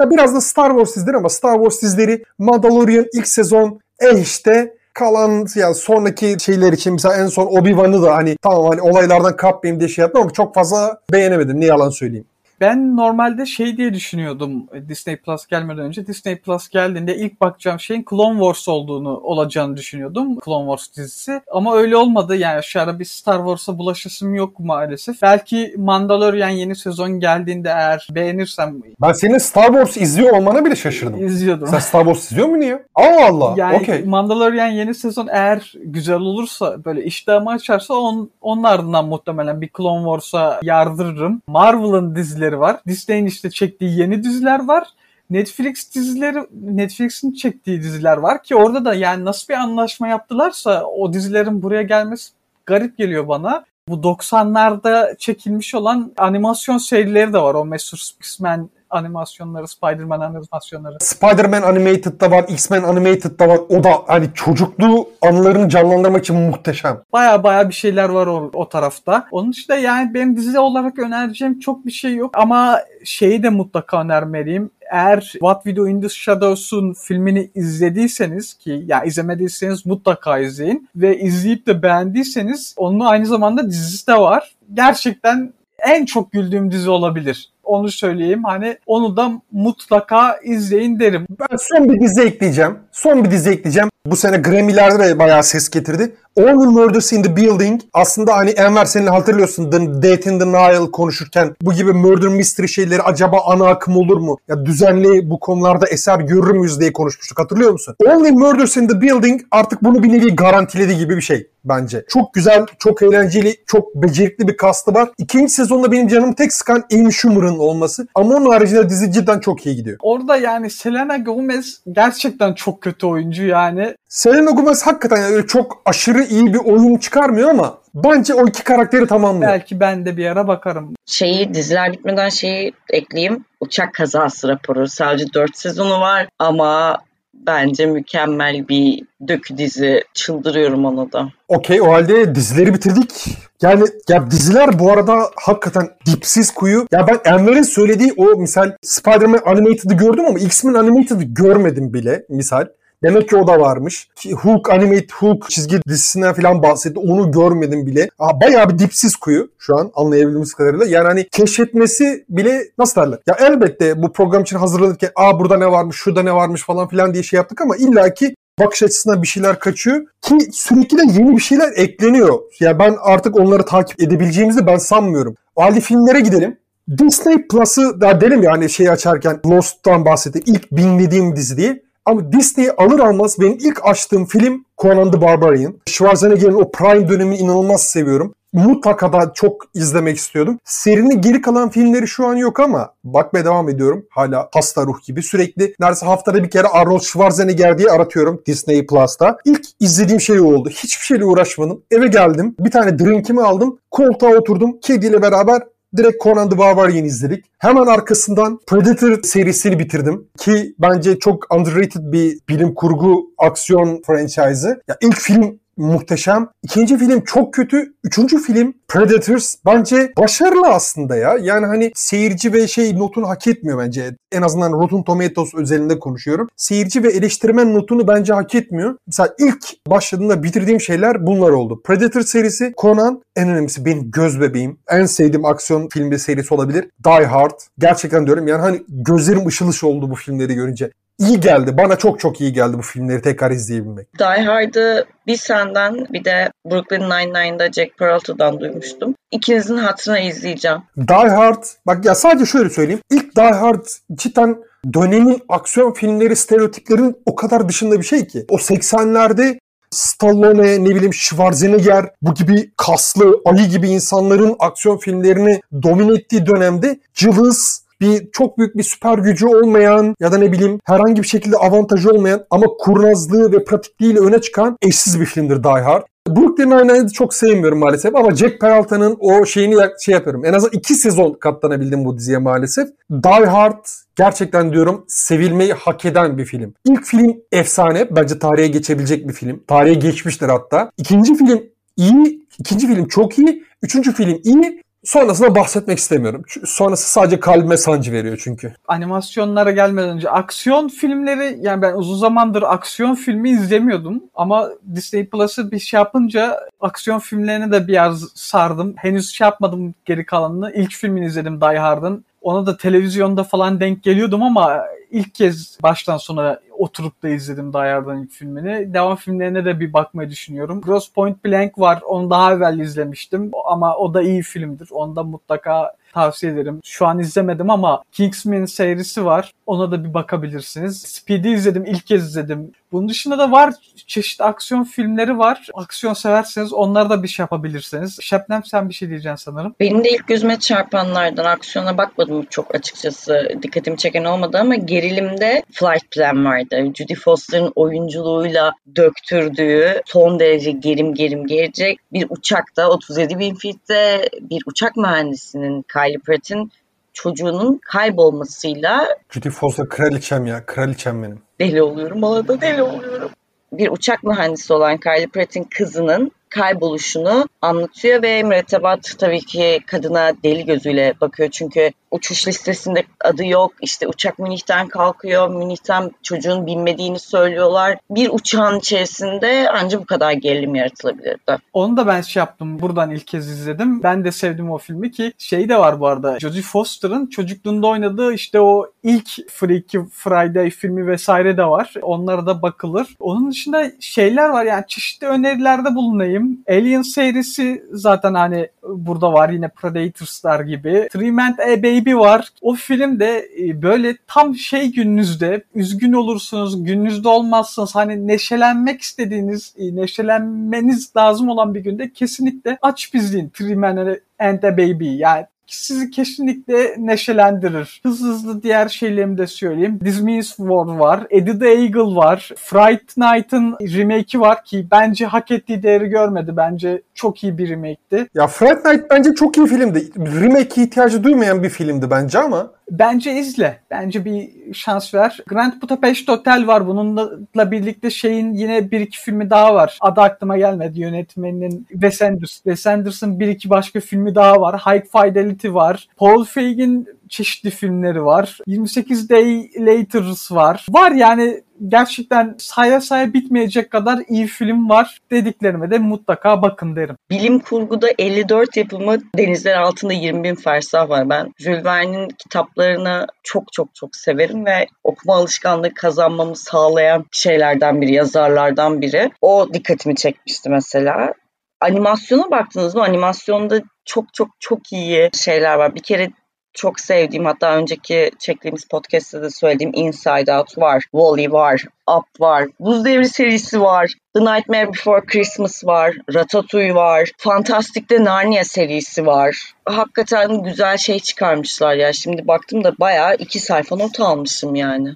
Ya 0.00 0.10
biraz 0.10 0.34
da 0.34 0.40
Star 0.40 0.70
Wars 0.70 0.96
dizileri 0.96 1.16
ama 1.16 1.28
Star 1.28 1.54
Wars 1.54 1.82
dizileri 1.82 2.24
Mandalorian 2.38 3.06
ilk 3.14 3.28
sezon 3.28 3.80
e 4.02 4.20
işte 4.20 4.74
kalan 4.94 5.46
yani 5.54 5.74
sonraki 5.74 6.36
şeyler 6.40 6.72
için 6.72 6.92
mesela 6.92 7.16
en 7.16 7.26
son 7.26 7.46
Obi-Wan'ı 7.46 8.02
da 8.02 8.14
hani 8.14 8.36
tamam 8.42 8.70
hani 8.70 8.80
olaylardan 8.80 9.36
kapmayayım 9.36 9.80
diye 9.80 9.88
şey 9.88 10.02
yaptım 10.02 10.22
ama 10.22 10.32
çok 10.32 10.54
fazla 10.54 11.00
beğenemedim. 11.12 11.60
Ne 11.60 11.66
yalan 11.66 11.90
söyleyeyim. 11.90 12.26
Ben 12.62 12.96
normalde 12.96 13.46
şey 13.46 13.76
diye 13.76 13.94
düşünüyordum 13.94 14.66
Disney 14.88 15.16
Plus 15.16 15.46
gelmeden 15.46 15.84
önce. 15.84 16.06
Disney 16.06 16.36
Plus 16.36 16.68
geldiğinde 16.68 17.16
ilk 17.16 17.40
bakacağım 17.40 17.80
şeyin 17.80 18.04
Clone 18.10 18.38
Wars 18.38 18.68
olduğunu 18.68 19.16
olacağını 19.16 19.76
düşünüyordum. 19.76 20.38
Clone 20.44 20.76
Wars 20.76 20.96
dizisi. 20.96 21.40
Ama 21.52 21.76
öyle 21.76 21.96
olmadı. 21.96 22.36
Yani 22.36 22.64
şu 22.64 22.80
ara 22.80 22.98
bir 22.98 23.04
Star 23.04 23.36
Wars'a 23.36 23.78
bulaşısım 23.78 24.34
yok 24.34 24.58
maalesef. 24.58 25.22
Belki 25.22 25.74
Mandalorian 25.78 26.48
yeni 26.48 26.76
sezon 26.76 27.20
geldiğinde 27.20 27.68
eğer 27.68 28.08
beğenirsem... 28.10 28.82
Ben 29.02 29.12
senin 29.12 29.38
Star 29.38 29.66
Wars 29.66 29.96
izliyor 29.96 30.36
olmana 30.36 30.64
bile 30.64 30.76
şaşırdım. 30.76 31.26
İzliyordum. 31.26 31.68
Sen 31.68 31.78
Star 31.78 32.04
Wars 32.04 32.30
izliyor 32.32 32.48
mu 32.48 32.60
niye? 32.60 32.82
Allah 32.94 33.26
Allah. 33.28 33.54
Yani 33.56 33.76
okay. 33.76 34.04
Mandalorian 34.04 34.68
yeni 34.68 34.94
sezon 34.94 35.28
eğer 35.30 35.72
güzel 35.84 36.20
olursa 36.20 36.84
böyle 36.84 37.04
iştahımı 37.04 37.50
açarsa 37.50 37.94
on, 37.94 38.30
onun 38.40 38.62
ardından 38.62 39.06
muhtemelen 39.06 39.60
bir 39.60 39.70
Clone 39.76 40.04
Wars'a 40.04 40.60
yardırırım. 40.62 41.42
Marvel'ın 41.46 42.14
dizileri 42.16 42.51
dizileri 42.52 42.60
var. 42.60 42.80
Disney'in 42.86 43.26
işte 43.26 43.50
çektiği 43.50 43.98
yeni 43.98 44.24
diziler 44.24 44.64
var. 44.64 44.88
Netflix 45.30 45.94
dizileri 45.94 46.46
Netflix'in 46.52 47.32
çektiği 47.32 47.82
diziler 47.82 48.16
var 48.16 48.42
ki 48.42 48.54
orada 48.56 48.84
da 48.84 48.94
yani 48.94 49.24
nasıl 49.24 49.48
bir 49.48 49.58
anlaşma 49.58 50.08
yaptılarsa 50.08 50.84
o 50.84 51.12
dizilerin 51.12 51.62
buraya 51.62 51.82
gelmesi 51.82 52.32
garip 52.66 52.98
geliyor 52.98 53.28
bana. 53.28 53.64
Bu 53.88 53.94
90'larda 53.94 55.16
çekilmiş 55.18 55.74
olan 55.74 56.12
animasyon 56.16 56.78
serileri 56.78 57.32
de 57.32 57.38
var. 57.38 57.54
O 57.54 57.64
meşhur 57.64 57.98
X-Men 58.18 58.70
animasyonları, 58.92 59.68
Spider-Man 59.68 60.20
animasyonları. 60.20 60.96
Spider-Man 61.00 61.62
Animated'da 61.62 62.30
var, 62.30 62.44
X-Men 62.48 62.82
Animated'da 62.82 63.48
var. 63.48 63.58
O 63.68 63.84
da 63.84 63.90
hani 64.06 64.26
çocukluğu 64.34 65.08
anılarını 65.22 65.68
canlandırmak 65.68 66.22
için 66.22 66.36
muhteşem. 66.36 67.00
Baya 67.12 67.42
baya 67.44 67.68
bir 67.68 67.74
şeyler 67.74 68.08
var 68.08 68.26
o, 68.26 68.50
o 68.54 68.68
tarafta. 68.68 69.26
Onun 69.30 69.52
dışında 69.52 69.76
yani 69.76 70.14
benim 70.14 70.36
dizi 70.36 70.58
olarak 70.58 70.98
önereceğim 70.98 71.60
çok 71.60 71.86
bir 71.86 71.92
şey 71.92 72.14
yok. 72.14 72.30
Ama 72.34 72.80
şeyi 73.04 73.42
de 73.42 73.48
mutlaka 73.48 74.00
önermeliyim. 74.00 74.70
Eğer 74.92 75.20
What 75.20 75.66
Do 75.66 75.88
in 75.88 76.00
the 76.00 76.08
Shadows'un 76.08 76.92
filmini 76.92 77.50
izlediyseniz 77.54 78.54
ki 78.54 78.70
ya 78.70 78.84
yani 78.88 79.08
izlemediyseniz 79.08 79.86
mutlaka 79.86 80.38
izleyin 80.38 80.88
ve 80.96 81.18
izleyip 81.18 81.66
de 81.66 81.82
beğendiyseniz 81.82 82.74
onun 82.76 83.00
aynı 83.00 83.26
zamanda 83.26 83.70
dizisi 83.70 84.06
de 84.06 84.14
var. 84.14 84.52
Gerçekten 84.74 85.52
en 85.78 86.04
çok 86.04 86.32
güldüğüm 86.32 86.70
dizi 86.70 86.90
olabilir. 86.90 87.51
Onu 87.72 87.90
söyleyeyim. 87.90 88.44
Hani 88.44 88.78
onu 88.86 89.16
da 89.16 89.32
mutlaka 89.52 90.36
izleyin 90.44 91.00
derim. 91.00 91.26
Ben 91.30 91.56
son 91.56 91.88
bir 91.88 92.00
dizi 92.00 92.22
ekleyeceğim. 92.22 92.78
Son 92.92 93.24
bir 93.24 93.30
dizi 93.30 93.50
ekleyeceğim. 93.50 93.88
Bu 94.06 94.16
sene 94.16 94.36
Grammy'lerde 94.36 94.98
de 94.98 95.18
bayağı 95.18 95.42
ses 95.42 95.70
getirdi. 95.70 96.14
The 96.36 96.52
Murders 96.54 97.12
in 97.12 97.22
the 97.22 97.36
Building 97.36 97.80
aslında 97.92 98.36
hani 98.36 98.50
Enver 98.50 98.84
senin 98.84 99.06
hatırlıyorsun 99.06 99.70
The 99.70 100.02
Death 100.02 100.26
in 100.26 100.38
the 100.38 100.46
Nile 100.46 100.90
konuşurken 100.90 101.56
bu 101.62 101.72
gibi 101.72 101.92
murder 101.92 102.28
mystery 102.28 102.68
şeyleri 102.68 103.02
acaba 103.02 103.40
ana 103.46 103.66
akım 103.68 103.96
olur 103.96 104.16
mu? 104.16 104.38
Ya 104.48 104.66
düzenli 104.66 105.30
bu 105.30 105.40
konularda 105.40 105.86
eser 105.86 106.18
görür 106.18 106.50
müyüz 106.50 106.80
diye 106.80 106.92
konuşmuştuk 106.92 107.38
hatırlıyor 107.38 107.72
musun? 107.72 107.94
Only 108.06 108.30
Murders 108.30 108.76
in 108.76 108.88
the 108.88 109.00
Building 109.00 109.40
artık 109.50 109.84
bunu 109.84 110.02
bir 110.02 110.08
nevi 110.08 110.36
garantiledi 110.36 110.96
gibi 110.96 111.16
bir 111.16 111.22
şey 111.22 111.48
bence. 111.64 112.04
Çok 112.08 112.34
güzel, 112.34 112.66
çok 112.78 113.02
eğlenceli, 113.02 113.56
çok 113.66 113.94
becerikli 113.94 114.48
bir 114.48 114.56
kastı 114.56 114.94
var. 114.94 115.08
İkinci 115.18 115.52
sezonda 115.52 115.92
benim 115.92 116.08
canım 116.08 116.32
tek 116.32 116.52
sıkan 116.52 116.84
Amy 116.92 117.12
Schumer'ın 117.12 117.58
olması. 117.58 118.06
Ama 118.14 118.34
onun 118.36 118.50
haricinde 118.50 118.88
dizi 118.88 119.12
cidden 119.12 119.40
çok 119.40 119.66
iyi 119.66 119.76
gidiyor. 119.76 119.96
Orada 120.02 120.36
yani 120.36 120.70
Selena 120.70 121.16
Gomez 121.16 121.80
gerçekten 121.92 122.54
çok 122.54 122.81
kötü 122.82 123.06
oyuncu 123.06 123.44
yani. 123.44 123.94
Selena 124.08 124.50
Gomez 124.50 124.86
hakikaten 124.86 125.16
yani 125.16 125.46
çok 125.46 125.82
aşırı 125.84 126.22
iyi 126.22 126.54
bir 126.54 126.58
oyun 126.58 126.96
çıkarmıyor 126.96 127.50
ama 127.50 127.78
bence 127.94 128.34
o 128.34 128.46
iki 128.46 128.64
karakteri 128.64 129.06
tamamlıyor. 129.06 129.52
Belki 129.52 129.80
ben 129.80 130.06
de 130.06 130.16
bir 130.16 130.26
ara 130.26 130.48
bakarım. 130.48 130.94
Şeyi 131.06 131.54
diziler 131.54 131.92
bitmeden 131.92 132.28
şeyi 132.28 132.72
ekleyeyim. 132.90 133.44
Uçak 133.60 133.94
kazası 133.94 134.48
raporu. 134.48 134.88
Sadece 134.88 135.32
4 135.34 135.56
sezonu 135.56 136.00
var 136.00 136.28
ama 136.38 136.98
bence 137.46 137.86
mükemmel 137.86 138.68
bir 138.68 139.02
dökü 139.28 139.58
dizi. 139.58 140.04
Çıldırıyorum 140.14 140.84
ona 140.84 141.12
da. 141.12 141.28
Okey 141.48 141.80
o 141.80 141.92
halde 141.92 142.34
dizileri 142.34 142.74
bitirdik. 142.74 143.26
Yani 143.62 143.84
ya 144.08 144.30
diziler 144.30 144.78
bu 144.78 144.92
arada 144.92 145.30
hakikaten 145.36 145.88
dipsiz 146.06 146.50
kuyu. 146.50 146.86
Ya 146.92 147.06
ben 147.06 147.32
Enver'in 147.32 147.62
söylediği 147.62 148.12
o 148.16 148.24
misal 148.24 148.72
Spider-Man 148.82 149.40
Animated'ı 149.46 149.94
gördüm 149.94 150.24
ama 150.24 150.38
X-Men 150.38 150.74
Animated'ı 150.74 151.24
görmedim 151.24 151.94
bile 151.94 152.24
misal. 152.28 152.66
Demek 153.02 153.28
ki 153.28 153.36
o 153.36 153.46
da 153.46 153.60
varmış. 153.60 154.08
Hulk 154.36 154.70
Animate 154.70 155.06
Hulk 155.14 155.50
çizgi 155.50 155.80
dizisinden 155.88 156.34
falan 156.34 156.62
bahsetti. 156.62 156.98
Onu 156.98 157.32
görmedim 157.32 157.86
bile. 157.86 158.08
Aa, 158.18 158.40
bayağı 158.40 158.68
bir 158.68 158.78
dipsiz 158.78 159.16
kuyu 159.16 159.48
şu 159.58 159.76
an 159.76 159.90
anlayabildiğimiz 159.94 160.54
kadarıyla. 160.54 160.86
Yani 160.86 161.06
hani 161.06 161.28
keşfetmesi 161.28 162.24
bile 162.28 162.64
nasıl 162.78 163.00
derler? 163.00 163.18
Ya 163.26 163.36
elbette 163.40 164.02
bu 164.02 164.12
program 164.12 164.42
için 164.42 164.56
hazırlanırken 164.56 165.10
aa 165.16 165.38
burada 165.38 165.56
ne 165.56 165.70
varmış, 165.70 165.96
şurada 165.96 166.22
ne 166.22 166.34
varmış 166.34 166.62
falan 166.62 166.88
filan 166.88 167.14
diye 167.14 167.22
şey 167.22 167.36
yaptık 167.36 167.60
ama 167.60 167.76
illaki 167.76 168.34
bakış 168.60 168.82
açısından 168.82 169.22
bir 169.22 169.26
şeyler 169.26 169.58
kaçıyor 169.58 170.06
ki 170.22 170.38
sürekli 170.52 170.98
de 170.98 171.02
yeni 171.12 171.36
bir 171.36 171.42
şeyler 171.42 171.72
ekleniyor. 171.76 172.38
Yani 172.60 172.78
ben 172.78 172.96
artık 173.00 173.40
onları 173.40 173.64
takip 173.64 174.02
edebileceğimizi 174.02 174.66
ben 174.66 174.76
sanmıyorum. 174.76 175.34
O 175.56 175.62
halde 175.62 175.80
filmlere 175.80 176.20
gidelim. 176.20 176.58
Disney 176.98 177.46
Plus'ı 177.48 178.00
da 178.00 178.20
dedim 178.20 178.42
ya 178.42 178.52
hani 178.52 178.70
şey 178.70 178.90
açarken 178.90 179.40
Lost'tan 179.46 180.04
bahsettik. 180.04 180.48
İlk 180.48 180.72
binlediğim 180.72 181.36
dizi 181.36 181.56
diye. 181.56 181.82
Ama 182.06 182.32
Disney 182.32 182.68
alır 182.76 183.00
almaz 183.00 183.36
benim 183.40 183.58
ilk 183.60 183.86
açtığım 183.86 184.26
film 184.26 184.64
Conan 184.78 185.10
the 185.10 185.20
Barbarian. 185.20 185.74
Schwarzenegger'in 185.86 186.54
o 186.54 186.70
prime 186.70 187.08
dönemini 187.08 187.36
inanılmaz 187.36 187.82
seviyorum. 187.82 188.34
Mutlaka 188.52 189.12
da 189.12 189.32
çok 189.34 189.64
izlemek 189.74 190.16
istiyordum. 190.16 190.58
Serinin 190.64 191.22
geri 191.22 191.42
kalan 191.42 191.70
filmleri 191.70 192.08
şu 192.08 192.26
an 192.26 192.34
yok 192.34 192.60
ama 192.60 192.94
bakmaya 193.04 193.44
devam 193.44 193.68
ediyorum. 193.68 194.06
Hala 194.10 194.48
hasta 194.54 194.82
ruh 194.86 195.02
gibi. 195.02 195.22
Sürekli 195.22 195.74
neredeyse 195.80 196.06
haftada 196.06 196.44
bir 196.44 196.50
kere 196.50 196.66
Arnold 196.66 197.00
Schwarzenegger 197.00 197.78
diye 197.78 197.88
aratıyorum 197.88 198.42
Disney 198.46 198.86
Plus'ta. 198.86 199.36
İlk 199.44 199.64
izlediğim 199.80 200.20
şey 200.20 200.40
oldu. 200.40 200.68
Hiçbir 200.68 201.04
şeyle 201.04 201.24
uğraşmadım. 201.24 201.82
Eve 201.90 202.06
geldim. 202.06 202.56
Bir 202.58 202.70
tane 202.70 202.98
drinkimi 202.98 203.42
aldım. 203.42 203.78
Koltuğa 203.90 204.34
oturdum. 204.34 204.80
Kediyle 204.80 205.22
beraber 205.22 205.62
direkt 205.96 206.22
Conan 206.22 206.50
the 206.50 206.58
Barbarian 206.58 207.04
izledik. 207.04 207.44
Hemen 207.58 207.86
arkasından 207.86 208.60
Predator 208.66 209.22
serisini 209.22 209.78
bitirdim. 209.78 210.28
Ki 210.38 210.74
bence 210.78 211.18
çok 211.18 211.54
underrated 211.54 212.12
bir 212.12 212.38
bilim 212.48 212.74
kurgu 212.74 213.30
aksiyon 213.38 214.02
franchise'ı. 214.06 214.82
Ya 214.88 214.96
ilk 215.00 215.20
film 215.20 215.58
muhteşem. 215.76 216.48
İkinci 216.62 216.98
film 216.98 217.24
çok 217.24 217.54
kötü. 217.54 217.94
Üçüncü 218.04 218.42
film 218.42 218.74
Predators 218.92 219.54
bence 219.66 220.12
başarılı 220.18 220.68
aslında 220.68 221.16
ya. 221.16 221.36
Yani 221.40 221.66
hani 221.66 221.92
seyirci 221.94 222.52
ve 222.52 222.68
şey 222.68 222.98
notunu 222.98 223.28
hak 223.28 223.46
etmiyor 223.46 223.78
bence. 223.78 224.16
En 224.32 224.42
azından 224.42 224.72
Rotten 224.72 225.02
Tomatoes 225.02 225.54
özelinde 225.54 225.98
konuşuyorum. 225.98 226.48
Seyirci 226.56 227.02
ve 227.02 227.08
eleştirmen 227.08 227.74
notunu 227.74 228.08
bence 228.08 228.32
hak 228.32 228.54
etmiyor. 228.54 228.96
Mesela 229.06 229.34
ilk 229.38 229.86
başladığında 229.86 230.42
bitirdiğim 230.42 230.80
şeyler 230.80 231.26
bunlar 231.26 231.50
oldu. 231.50 231.82
Predator 231.84 232.20
serisi, 232.20 232.72
Conan, 232.80 233.22
en 233.36 233.48
önemlisi 233.48 233.84
benim 233.84 234.10
göz 234.10 234.40
bebeğim. 234.40 234.78
En 234.88 235.04
sevdiğim 235.04 235.44
aksiyon 235.44 235.88
filmi 235.88 236.18
serisi 236.18 236.54
olabilir. 236.54 236.88
Die 237.04 237.26
Hard. 237.26 237.60
Gerçekten 237.78 238.26
diyorum 238.26 238.48
yani 238.48 238.60
hani 238.60 238.82
gözlerim 238.88 239.46
ışıl 239.46 239.68
ışıl 239.68 239.88
oldu 239.88 240.10
bu 240.10 240.14
filmleri 240.14 240.54
görünce 240.54 240.90
iyi 241.18 241.40
geldi. 241.40 241.76
Bana 241.76 241.96
çok 241.96 242.20
çok 242.20 242.40
iyi 242.40 242.52
geldi 242.52 242.78
bu 242.78 242.82
filmleri 242.82 243.22
tekrar 243.22 243.50
izleyebilmek. 243.50 244.18
Die 244.18 244.44
Hard'ı 244.44 245.06
bir 245.26 245.36
senden 245.36 246.06
bir 246.12 246.24
de 246.24 246.52
Brooklyn 246.70 247.00
Nine-Nine'da 247.00 247.72
Jack 247.72 247.98
Peralta'dan 247.98 248.60
duymuştum. 248.60 248.81
İkinizin 249.30 249.76
hatırına 249.76 250.20
izleyeceğim. 250.20 250.78
Die 250.96 251.28
Hard, 251.28 251.64
bak 251.86 252.04
ya 252.04 252.14
sadece 252.14 252.46
şöyle 252.46 252.70
söyleyeyim. 252.70 253.00
İlk 253.10 253.36
Die 253.36 253.52
Hard 253.52 253.86
cidden 254.14 254.58
dönemin 254.94 255.42
aksiyon 255.48 255.92
filmleri 255.92 256.36
stereotiplerin 256.36 257.16
o 257.26 257.34
kadar 257.34 257.68
dışında 257.68 257.98
bir 257.98 258.04
şey 258.04 258.26
ki. 258.26 258.46
O 258.48 258.56
80'lerde 258.56 259.58
Stallone, 259.90 260.84
ne 260.84 260.94
bileyim 260.94 261.14
Schwarzenegger 261.14 262.10
bu 262.22 262.34
gibi 262.34 262.72
kaslı, 262.76 263.40
ayı 263.44 263.68
gibi 263.68 263.88
insanların 263.88 264.56
aksiyon 264.58 264.98
filmlerini 264.98 265.60
domine 265.82 266.12
ettiği 266.12 266.46
dönemde 266.46 267.00
cılız, 267.14 267.84
bir 268.02 268.30
çok 268.32 268.58
büyük 268.58 268.76
bir 268.76 268.82
süper 268.82 269.18
gücü 269.18 269.46
olmayan 269.46 270.14
ya 270.20 270.32
da 270.32 270.38
ne 270.38 270.52
bileyim 270.52 270.80
herhangi 270.84 271.22
bir 271.22 271.28
şekilde 271.28 271.56
avantajı 271.56 272.10
olmayan 272.10 272.44
ama 272.50 272.66
kurnazlığı 272.78 273.52
ve 273.52 273.64
pratikliğiyle 273.64 274.20
öne 274.20 274.40
çıkan 274.40 274.76
eşsiz 274.82 275.20
bir 275.20 275.26
filmdir 275.26 275.64
Die 275.64 275.82
Hard. 275.82 276.02
Brooklyn 276.28 276.70
Nine-Nine'ı 276.70 277.08
çok 277.08 277.34
sevmiyorum 277.34 277.78
maalesef 277.78 278.16
ama 278.16 278.34
Jack 278.34 278.60
Peralta'nın 278.60 279.16
o 279.20 279.44
şeyini 279.46 279.76
şey 280.00 280.12
yapıyorum. 280.12 280.44
En 280.44 280.52
azından 280.52 280.78
iki 280.78 280.94
sezon 280.94 281.32
katlanabildim 281.32 282.04
bu 282.04 282.18
diziye 282.18 282.38
maalesef. 282.38 282.88
Die 283.10 283.46
Hard 283.46 283.84
gerçekten 284.16 284.72
diyorum 284.72 285.04
sevilmeyi 285.08 285.72
hak 285.72 286.04
eden 286.04 286.38
bir 286.38 286.44
film. 286.44 286.74
İlk 286.84 287.04
film 287.04 287.36
efsane. 287.52 288.16
Bence 288.16 288.38
tarihe 288.38 288.66
geçebilecek 288.66 289.28
bir 289.28 289.32
film. 289.32 289.62
Tarihe 289.66 289.94
geçmiştir 289.94 290.48
hatta. 290.48 290.90
İkinci 290.98 291.34
film 291.34 291.62
iyi. 291.96 292.46
ikinci 292.58 292.86
film 292.86 293.08
çok 293.08 293.38
iyi. 293.38 293.64
Üçüncü 293.82 294.12
film 294.12 294.40
iyi. 294.44 294.82
Sonrasında 295.04 295.54
bahsetmek 295.54 295.98
istemiyorum. 295.98 296.44
Sonrası 296.64 297.10
sadece 297.10 297.40
kalbime 297.40 297.76
sancı 297.76 298.12
veriyor 298.12 298.40
çünkü. 298.44 298.74
Animasyonlara 298.88 299.70
gelmeden 299.70 300.08
önce 300.08 300.30
aksiyon 300.30 300.88
filmleri 300.88 301.58
yani 301.60 301.82
ben 301.82 301.94
uzun 301.94 302.16
zamandır 302.16 302.62
aksiyon 302.62 303.14
filmi 303.14 303.50
izlemiyordum 303.50 304.22
ama 304.34 304.68
Disney 304.94 305.26
Plus'ı 305.26 305.70
bir 305.70 305.78
şey 305.78 305.98
yapınca 305.98 306.60
aksiyon 306.80 307.18
filmlerine 307.18 307.72
de 307.72 307.88
biraz 307.88 308.24
sardım. 308.34 308.94
Henüz 308.96 309.32
şey 309.32 309.44
yapmadım 309.44 309.94
geri 310.04 310.26
kalanını. 310.26 310.72
İlk 310.72 310.92
filmini 310.92 311.26
izledim 311.26 311.60
Die 311.60 311.78
Hard'ın. 311.78 312.24
Ona 312.42 312.66
da 312.66 312.76
televizyonda 312.76 313.44
falan 313.44 313.80
denk 313.80 314.02
geliyordum 314.02 314.42
ama 314.42 314.84
ilk 315.10 315.34
kez 315.34 315.78
baştan 315.82 316.16
sona 316.16 316.60
oturup 316.78 317.22
da 317.22 317.28
izledim 317.28 317.72
Die 317.72 317.80
Hard'ın 317.80 318.22
ilk 318.22 318.30
filmini. 318.30 318.94
Devam 318.94 319.16
filmlerine 319.16 319.64
de 319.64 319.80
bir 319.80 319.92
bakmayı 319.92 320.30
düşünüyorum. 320.30 320.80
Gross 320.80 321.12
Point 321.12 321.44
Blank 321.44 321.78
var. 321.78 322.02
Onu 322.06 322.30
daha 322.30 322.52
evvel 322.52 322.78
izlemiştim 322.78 323.50
ama 323.64 323.96
o 323.96 324.14
da 324.14 324.22
iyi 324.22 324.42
filmdir. 324.42 324.88
Onu 324.90 325.16
da 325.16 325.22
mutlaka 325.22 325.92
tavsiye 326.12 326.52
ederim. 326.52 326.80
Şu 326.84 327.06
an 327.06 327.18
izlemedim 327.18 327.70
ama 327.70 328.02
Kingsman 328.12 328.64
serisi 328.64 329.24
var. 329.24 329.52
Ona 329.66 329.90
da 329.90 330.04
bir 330.04 330.14
bakabilirsiniz. 330.14 331.02
Speed'i 331.02 331.48
izledim. 331.48 331.84
ilk 331.86 332.06
kez 332.06 332.28
izledim. 332.28 332.72
Bunun 332.92 333.08
dışında 333.08 333.38
da 333.38 333.52
var. 333.52 333.74
Çeşitli 334.06 334.44
aksiyon 334.44 334.84
filmleri 334.84 335.38
var. 335.38 335.66
Aksiyon 335.74 336.14
severseniz 336.14 336.72
onlara 336.72 337.10
da 337.10 337.22
bir 337.22 337.28
şey 337.28 337.42
yapabilirsiniz. 337.42 338.18
Şebnem 338.20 338.64
sen 338.64 338.88
bir 338.88 338.94
şey 338.94 339.08
diyeceksin 339.08 339.44
sanırım. 339.44 339.74
Benim 339.80 340.04
de 340.04 340.10
ilk 340.10 340.26
gözüme 340.26 340.58
çarpanlardan 340.58 341.44
aksiyona 341.44 341.98
bakmadım 341.98 342.46
çok 342.50 342.74
açıkçası. 342.74 343.48
Dikkatimi 343.62 343.96
çeken 343.96 344.24
olmadı 344.24 344.58
ama 344.60 344.74
gerilimde 344.74 345.62
Flight 345.72 346.10
Plan 346.10 346.44
vardı. 346.44 346.71
Judy 346.94 347.14
Foster'ın 347.14 347.72
oyunculuğuyla 347.76 348.72
döktürdüğü 348.96 350.02
son 350.06 350.40
derece 350.40 350.70
gerim 350.70 351.14
gerim 351.14 351.46
gelecek 351.46 351.98
bir 352.12 352.26
uçakta 352.30 352.88
37 352.88 353.38
bin 353.38 353.54
fitte 353.54 354.28
bir 354.40 354.62
uçak 354.66 354.96
mühendisinin 354.96 355.84
Kylie 355.92 356.18
Pratt'in 356.18 356.72
çocuğunun 357.12 357.80
kaybolmasıyla 357.84 359.08
Judy 359.30 359.50
Foster 359.50 359.88
kraliçem 359.88 360.46
ya. 360.46 360.66
Kraliçem 360.66 361.22
benim. 361.22 361.42
Deli 361.60 361.82
oluyorum. 361.82 362.22
Bana 362.22 362.48
da 362.48 362.60
deli 362.60 362.82
oluyorum. 362.82 363.30
Bir 363.72 363.88
uçak 363.88 364.24
mühendisi 364.24 364.72
olan 364.72 364.98
Kylie 364.98 365.26
Pratt'in 365.26 365.64
kızının 365.64 366.32
kayboluşunu 366.54 367.48
anlatıyor 367.62 368.22
ve 368.22 368.42
mürettebat 368.42 369.14
tabii 369.18 369.40
ki 369.40 369.80
kadına 369.86 370.32
deli 370.44 370.64
gözüyle 370.64 371.14
bakıyor. 371.20 371.50
Çünkü 371.50 371.90
uçuş 372.12 372.48
listesinde 372.48 373.04
adı 373.24 373.46
yok. 373.46 373.72
İşte 373.80 374.08
uçak 374.08 374.38
Münih'ten 374.38 374.88
kalkıyor. 374.88 375.50
Münih'ten 375.50 376.10
çocuğun 376.22 376.66
binmediğini 376.66 377.18
söylüyorlar. 377.18 377.98
Bir 378.10 378.30
uçağın 378.32 378.78
içerisinde 378.78 379.68
ancak 379.72 380.00
bu 380.00 380.06
kadar 380.06 380.32
gerilim 380.32 380.74
yaratılabilirdi. 380.74 381.58
Onu 381.72 381.96
da 381.96 382.06
ben 382.06 382.20
şey 382.20 382.40
yaptım. 382.40 382.80
Buradan 382.80 383.10
ilk 383.10 383.26
kez 383.26 383.50
izledim. 383.50 384.02
Ben 384.02 384.24
de 384.24 384.32
sevdim 384.32 384.70
o 384.70 384.78
filmi 384.78 385.10
ki 385.10 385.32
şey 385.38 385.68
de 385.68 385.78
var 385.78 386.00
bu 386.00 386.06
arada. 386.06 386.38
Jodie 386.38 386.62
Foster'ın 386.62 387.26
çocukluğunda 387.26 387.86
oynadığı 387.86 388.34
işte 388.34 388.60
o 388.60 388.86
ilk 389.02 389.50
Freaky 389.50 389.98
Friday 390.12 390.70
filmi 390.70 391.06
vesaire 391.06 391.56
de 391.56 391.64
var. 391.64 391.94
Onlara 392.02 392.46
da 392.46 392.62
bakılır. 392.62 393.16
Onun 393.20 393.50
dışında 393.50 393.92
şeyler 394.00 394.48
var 394.48 394.64
yani 394.64 394.84
çeşitli 394.88 395.26
önerilerde 395.26 395.94
bulunayım. 395.94 396.41
Alien 396.68 397.02
serisi 397.02 397.84
zaten 397.92 398.34
hani 398.34 398.68
burada 398.82 399.32
var 399.32 399.50
yine 399.50 399.68
Predators'lar 399.68 400.60
gibi. 400.60 401.08
Three 401.12 401.30
Men 401.30 401.52
a 401.52 401.82
Baby 401.82 402.02
Baby 402.02 402.14
var. 402.14 402.48
O 402.60 402.74
film 402.74 403.20
de 403.20 403.48
e, 403.58 403.82
böyle 403.82 404.16
tam 404.26 404.54
şey 404.54 404.92
gününüzde 404.92 405.64
üzgün 405.74 406.12
olursunuz, 406.12 406.84
gününüzde 406.84 407.28
olmazsınız. 407.28 407.94
Hani 407.94 408.26
neşelenmek 408.26 409.00
istediğiniz, 409.00 409.74
e, 409.78 409.96
neşelenmeniz 409.96 411.16
lazım 411.16 411.48
olan 411.48 411.74
bir 411.74 411.80
günde 411.80 412.12
kesinlikle 412.12 412.78
aç 412.82 413.14
bizliğin 413.14 413.48
Three 413.48 413.74
Men 413.74 413.96
and 414.38 414.62
a 414.62 414.76
Baby. 414.76 415.16
Yani 415.16 415.46
sizi 415.74 416.10
kesinlikle 416.10 416.94
neşelendirir. 416.98 418.00
Hızlı 418.02 418.28
hızlı 418.28 418.62
diğer 418.62 418.88
şeylerimi 418.88 419.38
de 419.38 419.46
söyleyeyim. 419.46 419.98
This 419.98 420.20
Means 420.22 420.56
War 420.56 420.98
var. 420.98 421.26
Eddie 421.30 421.58
the 421.58 421.68
Eagle 421.68 422.16
var. 422.16 422.50
Fright 422.56 423.16
Night'ın 423.16 423.76
remake'i 423.80 424.40
var 424.40 424.64
ki 424.64 424.86
bence 424.90 425.26
hak 425.26 425.50
ettiği 425.50 425.82
değeri 425.82 426.08
görmedi. 426.08 426.56
Bence 426.56 427.02
çok 427.14 427.44
iyi 427.44 427.58
bir 427.58 427.68
remake'ti. 427.68 428.28
Ya 428.34 428.46
Fright 428.46 428.84
Night 428.84 429.04
bence 429.10 429.34
çok 429.34 429.56
iyi 429.56 429.66
filmdi. 429.66 430.10
Remake 430.16 430.82
ihtiyacı 430.82 431.24
duymayan 431.24 431.62
bir 431.62 431.68
filmdi 431.68 432.10
bence 432.10 432.38
ama. 432.38 432.70
Bence 432.90 433.32
izle. 433.32 433.80
Bence 433.90 434.24
bir 434.24 434.50
şans 434.74 435.14
ver. 435.14 435.38
Grand 435.46 435.82
Budapest 435.82 436.28
Hotel 436.28 436.66
var. 436.66 436.86
Bununla 436.86 437.70
birlikte 437.70 438.10
şeyin 438.10 438.52
yine 438.54 438.90
bir 438.90 439.00
iki 439.00 439.20
filmi 439.20 439.50
daha 439.50 439.74
var. 439.74 439.98
Adı 440.00 440.20
aklıma 440.20 440.56
gelmedi 440.56 441.00
yönetmeninin 441.00 441.86
Wes 441.92 442.22
Anderson. 442.22 442.62
Wes 442.62 442.86
Anderson 442.86 443.40
bir 443.40 443.48
iki 443.48 443.70
başka 443.70 444.00
filmi 444.00 444.34
daha 444.34 444.60
var. 444.60 444.80
High 444.80 445.04
Fidelity 445.12 445.68
var. 445.68 446.08
Paul 446.16 446.44
Feigin 446.44 447.08
çeşitli 447.32 447.70
filmleri 447.70 448.24
var. 448.24 448.58
28 448.66 449.30
Day 449.30 449.70
Later's 449.78 450.52
var. 450.52 450.86
Var 450.90 451.10
yani 451.10 451.62
gerçekten 451.88 452.54
saya 452.58 453.00
saya 453.00 453.32
bitmeyecek 453.32 453.90
kadar 453.90 454.18
iyi 454.28 454.46
film 454.46 454.88
var 454.88 455.18
dediklerime 455.30 455.90
de 455.90 455.98
mutlaka 455.98 456.62
bakın 456.62 456.96
derim. 456.96 457.16
Bilim 457.30 457.58
kurguda 457.58 458.08
54 458.18 458.76
yapımı 458.76 459.18
Denizler 459.36 459.76
Altında 459.76 460.12
20 460.12 460.44
bin 460.44 460.54
fersah 460.54 461.08
var. 461.08 461.30
Ben 461.30 461.52
Jules 461.58 461.84
Verne'in 461.84 462.28
kitaplarını 462.28 463.26
çok 463.42 463.72
çok 463.72 463.94
çok 463.94 464.16
severim 464.16 464.66
ve 464.66 464.86
okuma 465.04 465.34
alışkanlığı 465.36 465.94
kazanmamı 465.94 466.56
sağlayan 466.56 467.24
şeylerden 467.32 468.00
biri, 468.00 468.14
yazarlardan 468.14 469.00
biri. 469.00 469.30
O 469.40 469.68
dikkatimi 469.74 470.16
çekmişti 470.16 470.70
mesela. 470.70 471.34
Animasyona 471.80 472.50
baktınız 472.50 472.94
mı? 472.94 473.02
Animasyonda 473.02 473.80
çok 474.04 474.34
çok 474.34 474.48
çok 474.60 474.92
iyi 474.92 475.30
şeyler 475.34 475.74
var. 475.74 475.94
Bir 475.94 476.02
kere 476.02 476.30
çok 476.74 477.00
sevdiğim 477.00 477.44
hatta 477.44 477.76
önceki 477.76 478.30
çektiğimiz 478.38 478.84
podcast'te 478.84 479.42
de 479.42 479.50
söylediğim 479.50 479.92
Inside 479.94 480.54
Out 480.54 480.78
var. 480.78 481.02
Wall-E 481.02 481.52
var. 481.52 481.84
Up 482.18 482.40
var. 482.40 482.68
Buz 482.80 483.04
Devri 483.04 483.28
serisi 483.28 483.80
var. 483.80 484.12
The 484.34 484.40
Nightmare 484.40 484.88
Before 484.88 485.26
Christmas 485.26 485.84
var. 485.84 486.14
Ratatouille 486.34 486.94
var. 486.94 487.30
Fantastic'te 487.38 488.24
Narnia 488.24 488.64
serisi 488.64 489.26
var. 489.26 489.72
Hakikaten 489.84 490.62
güzel 490.62 490.96
şey 490.96 491.18
çıkarmışlar 491.18 491.94
ya. 491.94 492.12
Şimdi 492.12 492.46
baktım 492.46 492.84
da 492.84 492.92
bayağı 493.00 493.34
iki 493.34 493.58
sayfa 493.58 493.96
not 493.96 494.20
almışım 494.20 494.74
yani. 494.74 495.14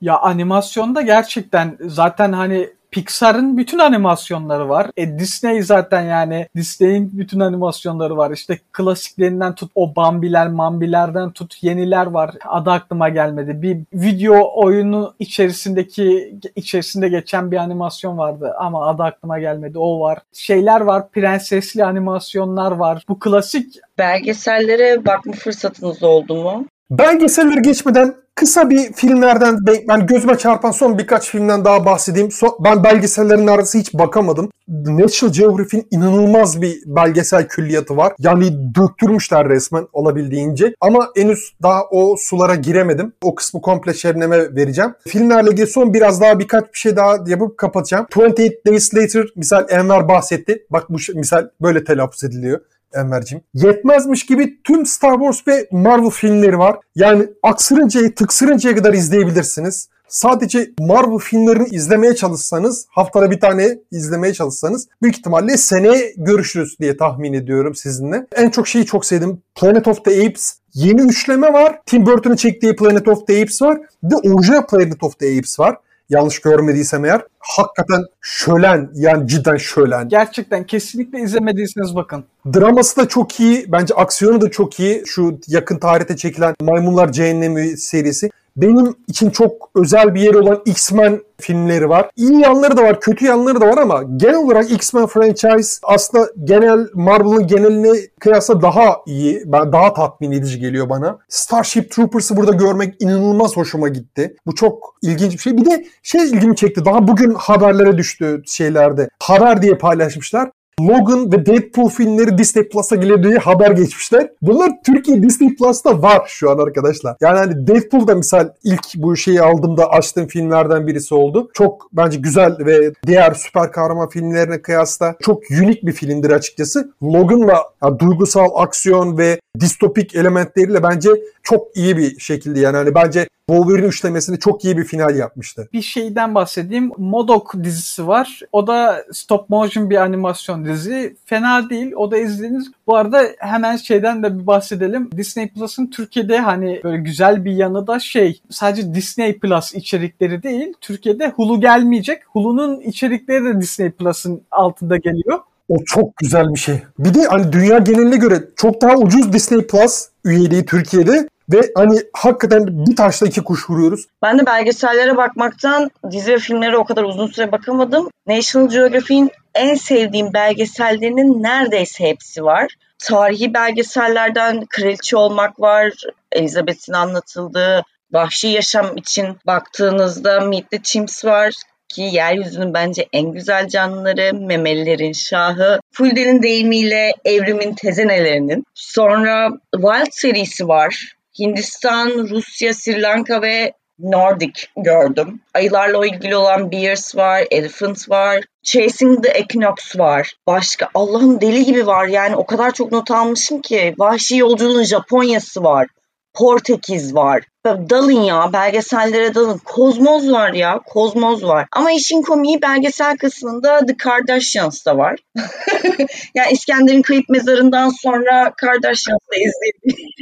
Ya 0.00 0.18
animasyonda 0.18 1.02
gerçekten 1.02 1.76
zaten 1.80 2.32
hani 2.32 2.70
Pixar'ın 2.94 3.56
bütün 3.56 3.78
animasyonları 3.78 4.68
var. 4.68 4.90
E 4.96 5.18
Disney 5.18 5.62
zaten 5.62 6.02
yani 6.02 6.48
Disney'in 6.56 7.18
bütün 7.18 7.40
animasyonları 7.40 8.16
var. 8.16 8.30
İşte 8.30 8.58
klasiklerinden 8.72 9.54
tut 9.54 9.70
o 9.74 9.96
Bambiler, 9.96 10.48
Mambilerden 10.48 11.30
tut 11.30 11.62
yeniler 11.62 12.06
var. 12.06 12.34
Adı 12.48 12.70
aklıma 12.70 13.08
gelmedi. 13.08 13.62
Bir 13.62 13.78
video 13.92 14.50
oyunu 14.54 15.14
içerisindeki 15.18 16.38
içerisinde 16.56 17.08
geçen 17.08 17.50
bir 17.50 17.56
animasyon 17.56 18.18
vardı 18.18 18.54
ama 18.58 18.88
adı 18.88 19.02
aklıma 19.02 19.38
gelmedi. 19.38 19.78
O 19.78 20.00
var. 20.00 20.18
Şeyler 20.32 20.80
var. 20.80 21.10
Prensesli 21.10 21.84
animasyonlar 21.84 22.72
var. 22.72 23.04
Bu 23.08 23.18
klasik 23.18 23.74
Belgesellere 23.98 25.04
bakma 25.06 25.32
fırsatınız 25.32 26.02
oldu 26.02 26.34
mu? 26.34 26.66
Belgeselleri 26.90 27.62
geçmeden 27.62 28.23
kısa 28.34 28.70
bir 28.70 28.92
filmlerden 28.92 29.58
ben 29.88 30.06
gözüme 30.06 30.38
çarpan 30.38 30.70
son 30.70 30.98
birkaç 30.98 31.30
filmden 31.30 31.64
daha 31.64 31.84
bahsedeyim. 31.84 32.28
So- 32.28 32.64
ben 32.64 32.84
belgesellerin 32.84 33.46
arası 33.46 33.78
hiç 33.78 33.94
bakamadım. 33.94 34.50
National 34.68 35.34
Geographic'in 35.34 35.86
inanılmaz 35.90 36.62
bir 36.62 36.82
belgesel 36.86 37.48
külliyatı 37.48 37.96
var. 37.96 38.12
Yani 38.18 38.74
döktürmüşler 38.74 39.48
resmen 39.48 39.86
olabildiğince. 39.92 40.74
Ama 40.80 41.10
henüz 41.16 41.54
daha 41.62 41.82
o 41.90 42.16
sulara 42.18 42.54
giremedim. 42.54 43.12
O 43.22 43.34
kısmı 43.34 43.60
komple 43.60 43.94
şebneme 43.94 44.56
vereceğim. 44.56 44.94
Filmlerle 45.08 45.50
ilgili 45.50 45.66
son 45.66 45.94
biraz 45.94 46.20
daha 46.20 46.38
birkaç 46.38 46.64
bir 46.64 46.78
şey 46.78 46.96
daha 46.96 47.16
yapıp 47.26 47.58
kapatacağım. 47.58 48.06
28 48.16 48.52
Days 48.66 48.94
Later 48.94 49.26
misal 49.36 49.66
Enver 49.68 50.08
bahsetti. 50.08 50.66
Bak 50.70 50.90
bu 50.90 50.96
misal 51.14 51.48
böyle 51.62 51.84
telaffuz 51.84 52.24
ediliyor. 52.24 52.60
Enver'cim. 52.94 53.40
Yetmezmiş 53.54 54.26
gibi 54.26 54.62
tüm 54.62 54.86
Star 54.86 55.12
Wars 55.12 55.48
ve 55.48 55.68
Marvel 55.72 56.10
filmleri 56.10 56.58
var. 56.58 56.76
Yani 56.94 57.26
aksırıncaya, 57.42 58.14
tıksırıncaya 58.14 58.76
kadar 58.76 58.94
izleyebilirsiniz. 58.94 59.88
Sadece 60.08 60.70
Marvel 60.80 61.18
filmlerini 61.18 61.68
izlemeye 61.68 62.14
çalışsanız, 62.14 62.86
haftada 62.90 63.30
bir 63.30 63.40
tane 63.40 63.78
izlemeye 63.90 64.34
çalışsanız 64.34 64.88
büyük 65.02 65.18
ihtimalle 65.18 65.56
seneye 65.56 66.14
görüşürüz 66.16 66.76
diye 66.80 66.96
tahmin 66.96 67.32
ediyorum 67.32 67.74
sizinle. 67.74 68.26
En 68.36 68.50
çok 68.50 68.68
şeyi 68.68 68.86
çok 68.86 69.06
sevdim. 69.06 69.42
Planet 69.54 69.88
of 69.88 70.04
the 70.04 70.26
Apes 70.26 70.54
yeni 70.74 71.02
üçleme 71.02 71.52
var. 71.52 71.80
Tim 71.86 72.06
Burton'un 72.06 72.36
çektiği 72.36 72.76
Planet 72.76 73.08
of 73.08 73.26
the 73.26 73.42
Apes 73.42 73.62
var. 73.62 73.78
Bir 74.02 74.10
de 74.10 74.16
orijinal 74.16 74.66
Planet 74.66 75.02
of 75.02 75.18
the 75.18 75.26
Apes 75.26 75.60
var. 75.60 75.76
Yanlış 76.08 76.40
görmediysem 76.40 77.04
eğer. 77.04 77.22
Hakikaten 77.38 78.04
şölen 78.20 78.90
yani 78.94 79.28
cidden 79.28 79.56
şölen. 79.56 80.08
gerçekten 80.08 80.66
kesinlikle 80.66 81.20
izlemediyseniz 81.20 81.96
bakın. 81.96 82.24
Draması 82.54 82.96
da 82.96 83.08
çok 83.08 83.40
iyi. 83.40 83.72
Bence 83.72 83.94
aksiyonu 83.94 84.40
da 84.40 84.50
çok 84.50 84.80
iyi. 84.80 85.02
Şu 85.06 85.38
yakın 85.48 85.78
tarihte 85.78 86.16
çekilen 86.16 86.54
Maymunlar 86.60 87.12
Cehennemi 87.12 87.76
serisi. 87.76 88.30
Benim 88.56 88.94
için 89.08 89.30
çok 89.30 89.70
özel 89.74 90.14
bir 90.14 90.20
yeri 90.20 90.38
olan 90.38 90.62
X-Men 90.66 91.20
filmleri 91.40 91.88
var. 91.88 92.10
İyi 92.16 92.40
yanları 92.40 92.76
da 92.76 92.82
var, 92.82 93.00
kötü 93.00 93.24
yanları 93.24 93.60
da 93.60 93.66
var 93.68 93.78
ama 93.78 94.02
genel 94.16 94.36
olarak 94.36 94.70
X-Men 94.70 95.06
franchise 95.06 95.78
aslında 95.82 96.28
genel 96.44 96.88
Marvel'ın 96.94 97.46
geneline 97.46 97.92
kıyasla 98.20 98.62
daha 98.62 98.96
iyi. 99.06 99.52
Daha 99.52 99.94
tatmin 99.94 100.32
edici 100.32 100.60
geliyor 100.60 100.88
bana. 100.88 101.18
Starship 101.28 101.90
Troopers'ı 101.90 102.36
burada 102.36 102.52
görmek 102.52 103.02
inanılmaz 103.02 103.56
hoşuma 103.56 103.88
gitti. 103.88 104.36
Bu 104.46 104.54
çok 104.54 104.94
ilginç 105.02 105.32
bir 105.32 105.38
şey. 105.38 105.56
Bir 105.56 105.64
de 105.64 105.86
şey 106.02 106.24
ilgimi 106.24 106.56
çekti. 106.56 106.84
Daha 106.84 107.08
bugün 107.08 107.34
haberlere 107.34 107.98
düştü 107.98 108.42
şeylerde. 108.46 109.08
Haber 109.22 109.62
diye 109.62 109.74
paylaşmışlar. 109.74 110.50
Logan 110.80 111.32
ve 111.32 111.46
Deadpool 111.46 111.88
filmleri 111.88 112.38
Disney 112.38 112.68
Plus'a 112.68 113.02
diye 113.22 113.38
haber 113.38 113.70
geçmişler. 113.70 114.28
Bunlar 114.42 114.72
Türkiye 114.86 115.22
Disney 115.22 115.56
Plus'ta 115.56 116.02
var 116.02 116.22
şu 116.26 116.50
an 116.50 116.58
arkadaşlar. 116.58 117.16
Yani 117.20 117.38
hani 117.38 117.66
Deadpool 117.66 118.06
da 118.06 118.14
misal 118.14 118.48
ilk 118.64 118.94
bu 118.96 119.16
şeyi 119.16 119.42
aldığımda 119.42 119.90
açtığım 119.90 120.26
filmlerden 120.26 120.86
birisi 120.86 121.14
oldu. 121.14 121.50
Çok 121.54 121.88
bence 121.92 122.18
güzel 122.18 122.56
ve 122.58 122.92
diğer 123.06 123.34
süper 123.34 123.72
kahraman 123.72 124.08
filmlerine 124.08 124.62
kıyasla 124.62 125.16
çok 125.20 125.42
unik 125.50 125.86
bir 125.86 125.92
filmdir 125.92 126.30
açıkçası. 126.30 126.92
Logan'la 127.02 127.64
ya, 127.82 127.98
duygusal 127.98 128.48
aksiyon 128.54 129.18
ve 129.18 129.40
distopik 129.60 130.14
elementleriyle 130.14 130.82
bence 130.82 131.10
çok 131.42 131.76
iyi 131.76 131.96
bir 131.96 132.18
şekilde 132.18 132.60
yani 132.60 132.76
hani 132.76 132.94
bence 132.94 133.26
Wolverine 133.48 133.86
üçlemesini 133.86 134.38
çok 134.38 134.64
iyi 134.64 134.78
bir 134.78 134.84
final 134.84 135.16
yapmıştı. 135.16 135.68
bir 135.72 135.82
şeyden 135.82 136.34
bahsedeyim. 136.34 136.90
Modok 136.98 137.54
dizisi 137.62 138.06
var. 138.06 138.40
O 138.52 138.66
da 138.66 139.04
stop 139.12 139.50
motion 139.50 139.90
bir 139.90 139.96
animasyon 139.96 140.64
dizi. 140.64 141.16
Fena 141.24 141.70
değil. 141.70 141.92
O 141.96 142.10
da 142.10 142.18
izlediğiniz. 142.18 142.70
Bu 142.86 142.96
arada 142.96 143.22
hemen 143.38 143.76
şeyden 143.76 144.22
de 144.22 144.38
bir 144.38 144.46
bahsedelim. 144.46 145.10
Disney 145.16 145.48
Plus'ın 145.48 145.86
Türkiye'de 145.86 146.38
hani 146.38 146.80
böyle 146.84 147.02
güzel 147.02 147.44
bir 147.44 147.52
yanı 147.52 147.86
da 147.86 147.98
şey 147.98 148.40
sadece 148.50 148.94
Disney 148.94 149.38
Plus 149.38 149.74
içerikleri 149.74 150.42
değil. 150.42 150.72
Türkiye'de 150.80 151.28
Hulu 151.28 151.60
gelmeyecek. 151.60 152.22
Hulu'nun 152.26 152.80
içerikleri 152.80 153.44
de 153.44 153.60
Disney 153.60 153.90
Plus'ın 153.90 154.42
altında 154.50 154.96
geliyor. 154.96 155.38
O 155.68 155.76
çok 155.86 156.16
güzel 156.16 156.54
bir 156.54 156.58
şey. 156.60 156.82
Bir 156.98 157.14
de 157.14 157.24
hani 157.24 157.52
dünya 157.52 157.78
geneline 157.78 158.16
göre 158.16 158.44
çok 158.56 158.82
daha 158.82 158.96
ucuz 158.96 159.32
Disney 159.32 159.66
Plus 159.66 160.08
üyeliği 160.24 160.66
Türkiye'de 160.66 161.28
ve 161.52 161.60
hani 161.74 162.00
hakikaten 162.12 162.86
bir 162.86 162.96
taşla 162.96 163.26
iki 163.26 163.44
kuş 163.44 163.70
vuruyoruz. 163.70 164.06
Ben 164.22 164.38
de 164.38 164.46
belgesellere 164.46 165.16
bakmaktan 165.16 165.90
dizi 166.10 166.32
ve 166.32 166.38
filmlere 166.38 166.76
o 166.76 166.84
kadar 166.84 167.02
uzun 167.02 167.26
süre 167.26 167.52
bakamadım. 167.52 168.08
National 168.26 168.68
Geographic'in 168.68 169.30
en 169.54 169.74
sevdiğim 169.74 170.32
belgesellerinin 170.32 171.42
neredeyse 171.42 172.04
hepsi 172.04 172.44
var. 172.44 172.74
Tarihi 172.98 173.54
belgesellerden 173.54 174.66
Kraliçe 174.66 175.16
Olmak 175.16 175.60
var, 175.60 175.92
Elizabeth'in 176.32 176.92
anlatıldığı 176.92 177.82
Vahşi 178.12 178.48
Yaşam 178.48 178.96
için 178.96 179.36
baktığınızda 179.46 180.40
Meet 180.40 180.70
the 180.70 180.78
Chimps 180.82 181.24
var 181.24 181.54
ki 181.88 182.02
yeryüzünün 182.02 182.74
bence 182.74 183.06
en 183.12 183.32
güzel 183.32 183.68
canlıları, 183.68 184.34
memelilerin 184.34 185.12
şahı. 185.12 185.80
Fulden'in 185.92 186.42
deyimiyle 186.42 187.12
evrimin 187.24 187.74
tezenelerinin. 187.74 188.64
Sonra 188.74 189.48
Wild 189.74 190.10
serisi 190.10 190.68
var. 190.68 191.14
Hindistan, 191.38 192.10
Rusya, 192.30 192.74
Sri 192.74 193.02
Lanka 193.02 193.42
ve 193.42 193.72
Nordic 193.98 194.66
gördüm. 194.76 195.40
Ayılarla 195.54 196.06
ilgili 196.06 196.36
olan 196.36 196.72
Bears 196.72 197.16
var, 197.16 197.44
Elephant 197.50 198.10
var. 198.10 198.44
Chasing 198.62 199.24
the 199.24 199.30
Equinox 199.30 199.98
var. 199.98 200.32
Başka 200.46 200.88
Allah'ım 200.94 201.40
deli 201.40 201.64
gibi 201.64 201.86
var. 201.86 202.06
Yani 202.06 202.36
o 202.36 202.46
kadar 202.46 202.70
çok 202.70 202.92
not 202.92 203.10
almışım 203.10 203.60
ki. 203.60 203.94
Vahşi 203.98 204.36
Yolculuğun 204.36 204.82
Japonya'sı 204.82 205.62
var. 205.62 205.86
Portekiz 206.34 207.14
var. 207.14 207.42
Dalın 207.66 208.22
ya 208.22 208.52
belgesellere 208.52 209.34
dalın. 209.34 209.58
Kozmoz 209.58 210.32
var 210.32 210.52
ya 210.52 210.80
kozmoz 210.86 211.44
var. 211.44 211.66
Ama 211.72 211.92
işin 211.92 212.22
komiği 212.22 212.62
belgesel 212.62 213.16
kısmında 213.16 213.86
The 213.86 213.96
Kardashians 213.96 214.86
da 214.86 214.98
var. 214.98 215.16
yani 216.34 216.52
İskender'in 216.52 217.02
kayıp 217.02 217.28
mezarından 217.28 217.88
sonra 217.88 218.52
Kardashians'ı 218.56 219.34
izledim. 219.34 219.96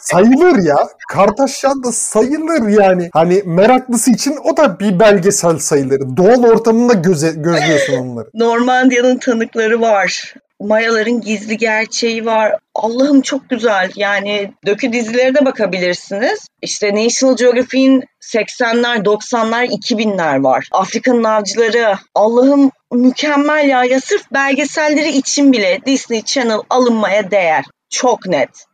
Sayılır 0.00 0.64
ya. 0.64 0.76
Kardashian 1.08 1.84
da 1.84 1.92
sayılır 1.92 2.68
yani. 2.68 3.10
Hani 3.12 3.42
meraklısı 3.44 4.10
için 4.10 4.36
o 4.44 4.56
da 4.56 4.80
bir 4.80 5.00
belgesel 5.00 5.58
sayılır. 5.58 6.16
Doğal 6.16 6.44
ortamında 6.44 6.92
göze, 6.92 7.32
gözlüyorsun 7.36 7.92
onları. 7.92 8.28
Normandia'nın 8.34 9.18
tanıkları 9.18 9.80
var. 9.80 10.34
Mayaların 10.60 11.20
gizli 11.20 11.56
gerçeği 11.56 12.26
var. 12.26 12.58
Allah'ım 12.74 13.20
çok 13.20 13.50
güzel. 13.50 13.90
Yani 13.96 14.52
dökü 14.66 14.92
dizilere 14.92 15.34
de 15.34 15.44
bakabilirsiniz. 15.44 16.48
İşte 16.62 16.94
National 16.94 17.36
Geographic'in 17.36 18.04
80'ler, 18.20 19.04
90'lar, 19.04 19.66
2000'ler 19.66 20.42
var. 20.42 20.68
Afrika'nın 20.72 21.24
avcıları. 21.24 21.98
Allah'ım 22.14 22.70
mükemmel 22.92 23.68
ya. 23.68 23.84
Ya 23.84 24.00
sırf 24.00 24.32
belgeselleri 24.32 25.10
için 25.10 25.52
bile 25.52 25.80
Disney 25.86 26.22
Channel 26.22 26.60
alınmaya 26.70 27.30
değer. 27.30 27.64
Çok 27.90 28.26
net. 28.26 28.66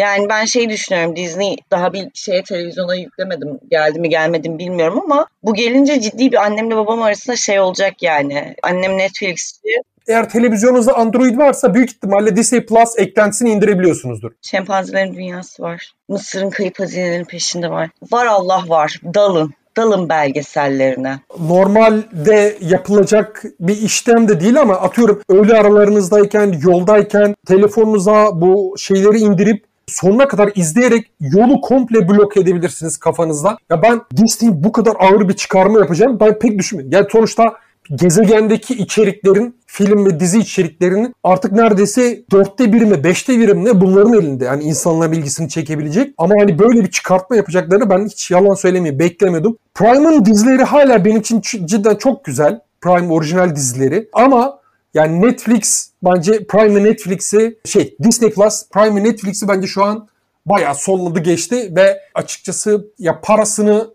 Yani 0.00 0.28
ben 0.28 0.44
şey 0.44 0.70
düşünüyorum 0.70 1.16
Disney 1.16 1.56
daha 1.70 1.92
bir 1.92 2.08
şeye 2.14 2.42
televizyona 2.42 2.94
yüklemedim. 2.94 3.60
Geldi 3.70 4.00
mi 4.00 4.08
gelmedi 4.08 4.48
mi 4.48 4.58
bilmiyorum 4.58 5.00
ama 5.04 5.26
bu 5.42 5.54
gelince 5.54 6.00
ciddi 6.00 6.32
bir 6.32 6.36
annemle 6.36 6.76
babam 6.76 7.02
arasında 7.02 7.36
şey 7.36 7.60
olacak 7.60 8.02
yani. 8.02 8.54
Annem 8.62 8.98
Netflix'ci. 8.98 9.82
Eğer 10.08 10.28
televizyonunuzda 10.28 10.96
Android 10.96 11.38
varsa 11.38 11.74
büyük 11.74 11.90
ihtimalle 11.90 12.36
Disney 12.36 12.66
Plus 12.66 12.98
eklentisini 12.98 13.50
indirebiliyorsunuzdur. 13.50 14.30
Şempanzelerin 14.42 15.14
dünyası 15.14 15.62
var. 15.62 15.92
Mısır'ın 16.08 16.50
kayıp 16.50 16.80
hazinelerinin 16.80 17.24
peşinde 17.24 17.70
var. 17.70 17.90
Var 18.12 18.26
Allah 18.26 18.64
var. 18.68 19.00
Dalın. 19.14 19.54
Dalın 19.76 20.08
belgesellerine. 20.08 21.20
Normalde 21.40 22.58
yapılacak 22.60 23.44
bir 23.60 23.76
işlem 23.76 24.28
de 24.28 24.40
değil 24.40 24.60
ama 24.60 24.74
atıyorum 24.74 25.22
öğle 25.28 25.54
aralarınızdayken, 25.54 26.54
yoldayken 26.62 27.34
telefonunuza 27.46 28.40
bu 28.40 28.74
şeyleri 28.78 29.18
indirip 29.18 29.64
sonuna 29.86 30.28
kadar 30.28 30.50
izleyerek 30.54 31.10
yolu 31.20 31.60
komple 31.60 32.08
blok 32.08 32.36
edebilirsiniz 32.36 32.96
kafanızda. 32.96 33.56
Ya 33.70 33.82
ben 33.82 34.00
Disney 34.16 34.50
bu 34.64 34.72
kadar 34.72 34.94
ağır 34.98 35.28
bir 35.28 35.34
çıkarma 35.34 35.78
yapacağım 35.78 36.20
ben 36.20 36.38
pek 36.38 36.58
düşünmedim. 36.58 36.90
Yani 36.92 37.06
sonuçta 37.12 37.54
gezegendeki 37.94 38.74
içeriklerin 38.74 39.59
film 39.72 40.06
ve 40.06 40.20
dizi 40.20 40.38
içeriklerinin 40.38 41.14
artık 41.24 41.52
neredeyse 41.52 42.22
dörtte 42.32 42.72
biri 42.72 42.86
mi 42.86 43.04
beşte 43.04 43.38
biri 43.38 43.54
mi 43.54 43.64
ne 43.64 43.80
bunların 43.80 44.12
elinde. 44.12 44.44
Yani 44.44 44.62
insanların 44.62 45.12
ilgisini 45.12 45.48
çekebilecek. 45.48 46.14
Ama 46.18 46.34
hani 46.40 46.58
böyle 46.58 46.80
bir 46.80 46.90
çıkartma 46.90 47.36
yapacaklarını 47.36 47.90
ben 47.90 48.06
hiç 48.06 48.30
yalan 48.30 48.54
söylemeyeyim 48.54 48.98
beklemiyordum. 48.98 49.56
Prime'ın 49.74 50.24
dizileri 50.24 50.64
hala 50.64 51.04
benim 51.04 51.20
için 51.20 51.40
cidden 51.40 51.94
çok 51.94 52.24
güzel. 52.24 52.60
Prime 52.80 53.12
orijinal 53.12 53.56
dizileri. 53.56 54.08
Ama 54.12 54.58
yani 54.94 55.22
Netflix 55.22 55.90
bence 56.04 56.46
Prime 56.46 56.84
Netflix'i 56.84 57.58
şey 57.64 57.96
Disney 58.02 58.30
Plus 58.30 58.68
Prime 58.70 59.04
Netflix'i 59.04 59.48
bence 59.48 59.66
şu 59.66 59.84
an 59.84 60.08
bayağı 60.46 60.74
solladı 60.74 61.20
geçti 61.20 61.72
ve 61.76 62.00
açıkçası 62.14 62.86
ya 62.98 63.20
parasını 63.20 63.90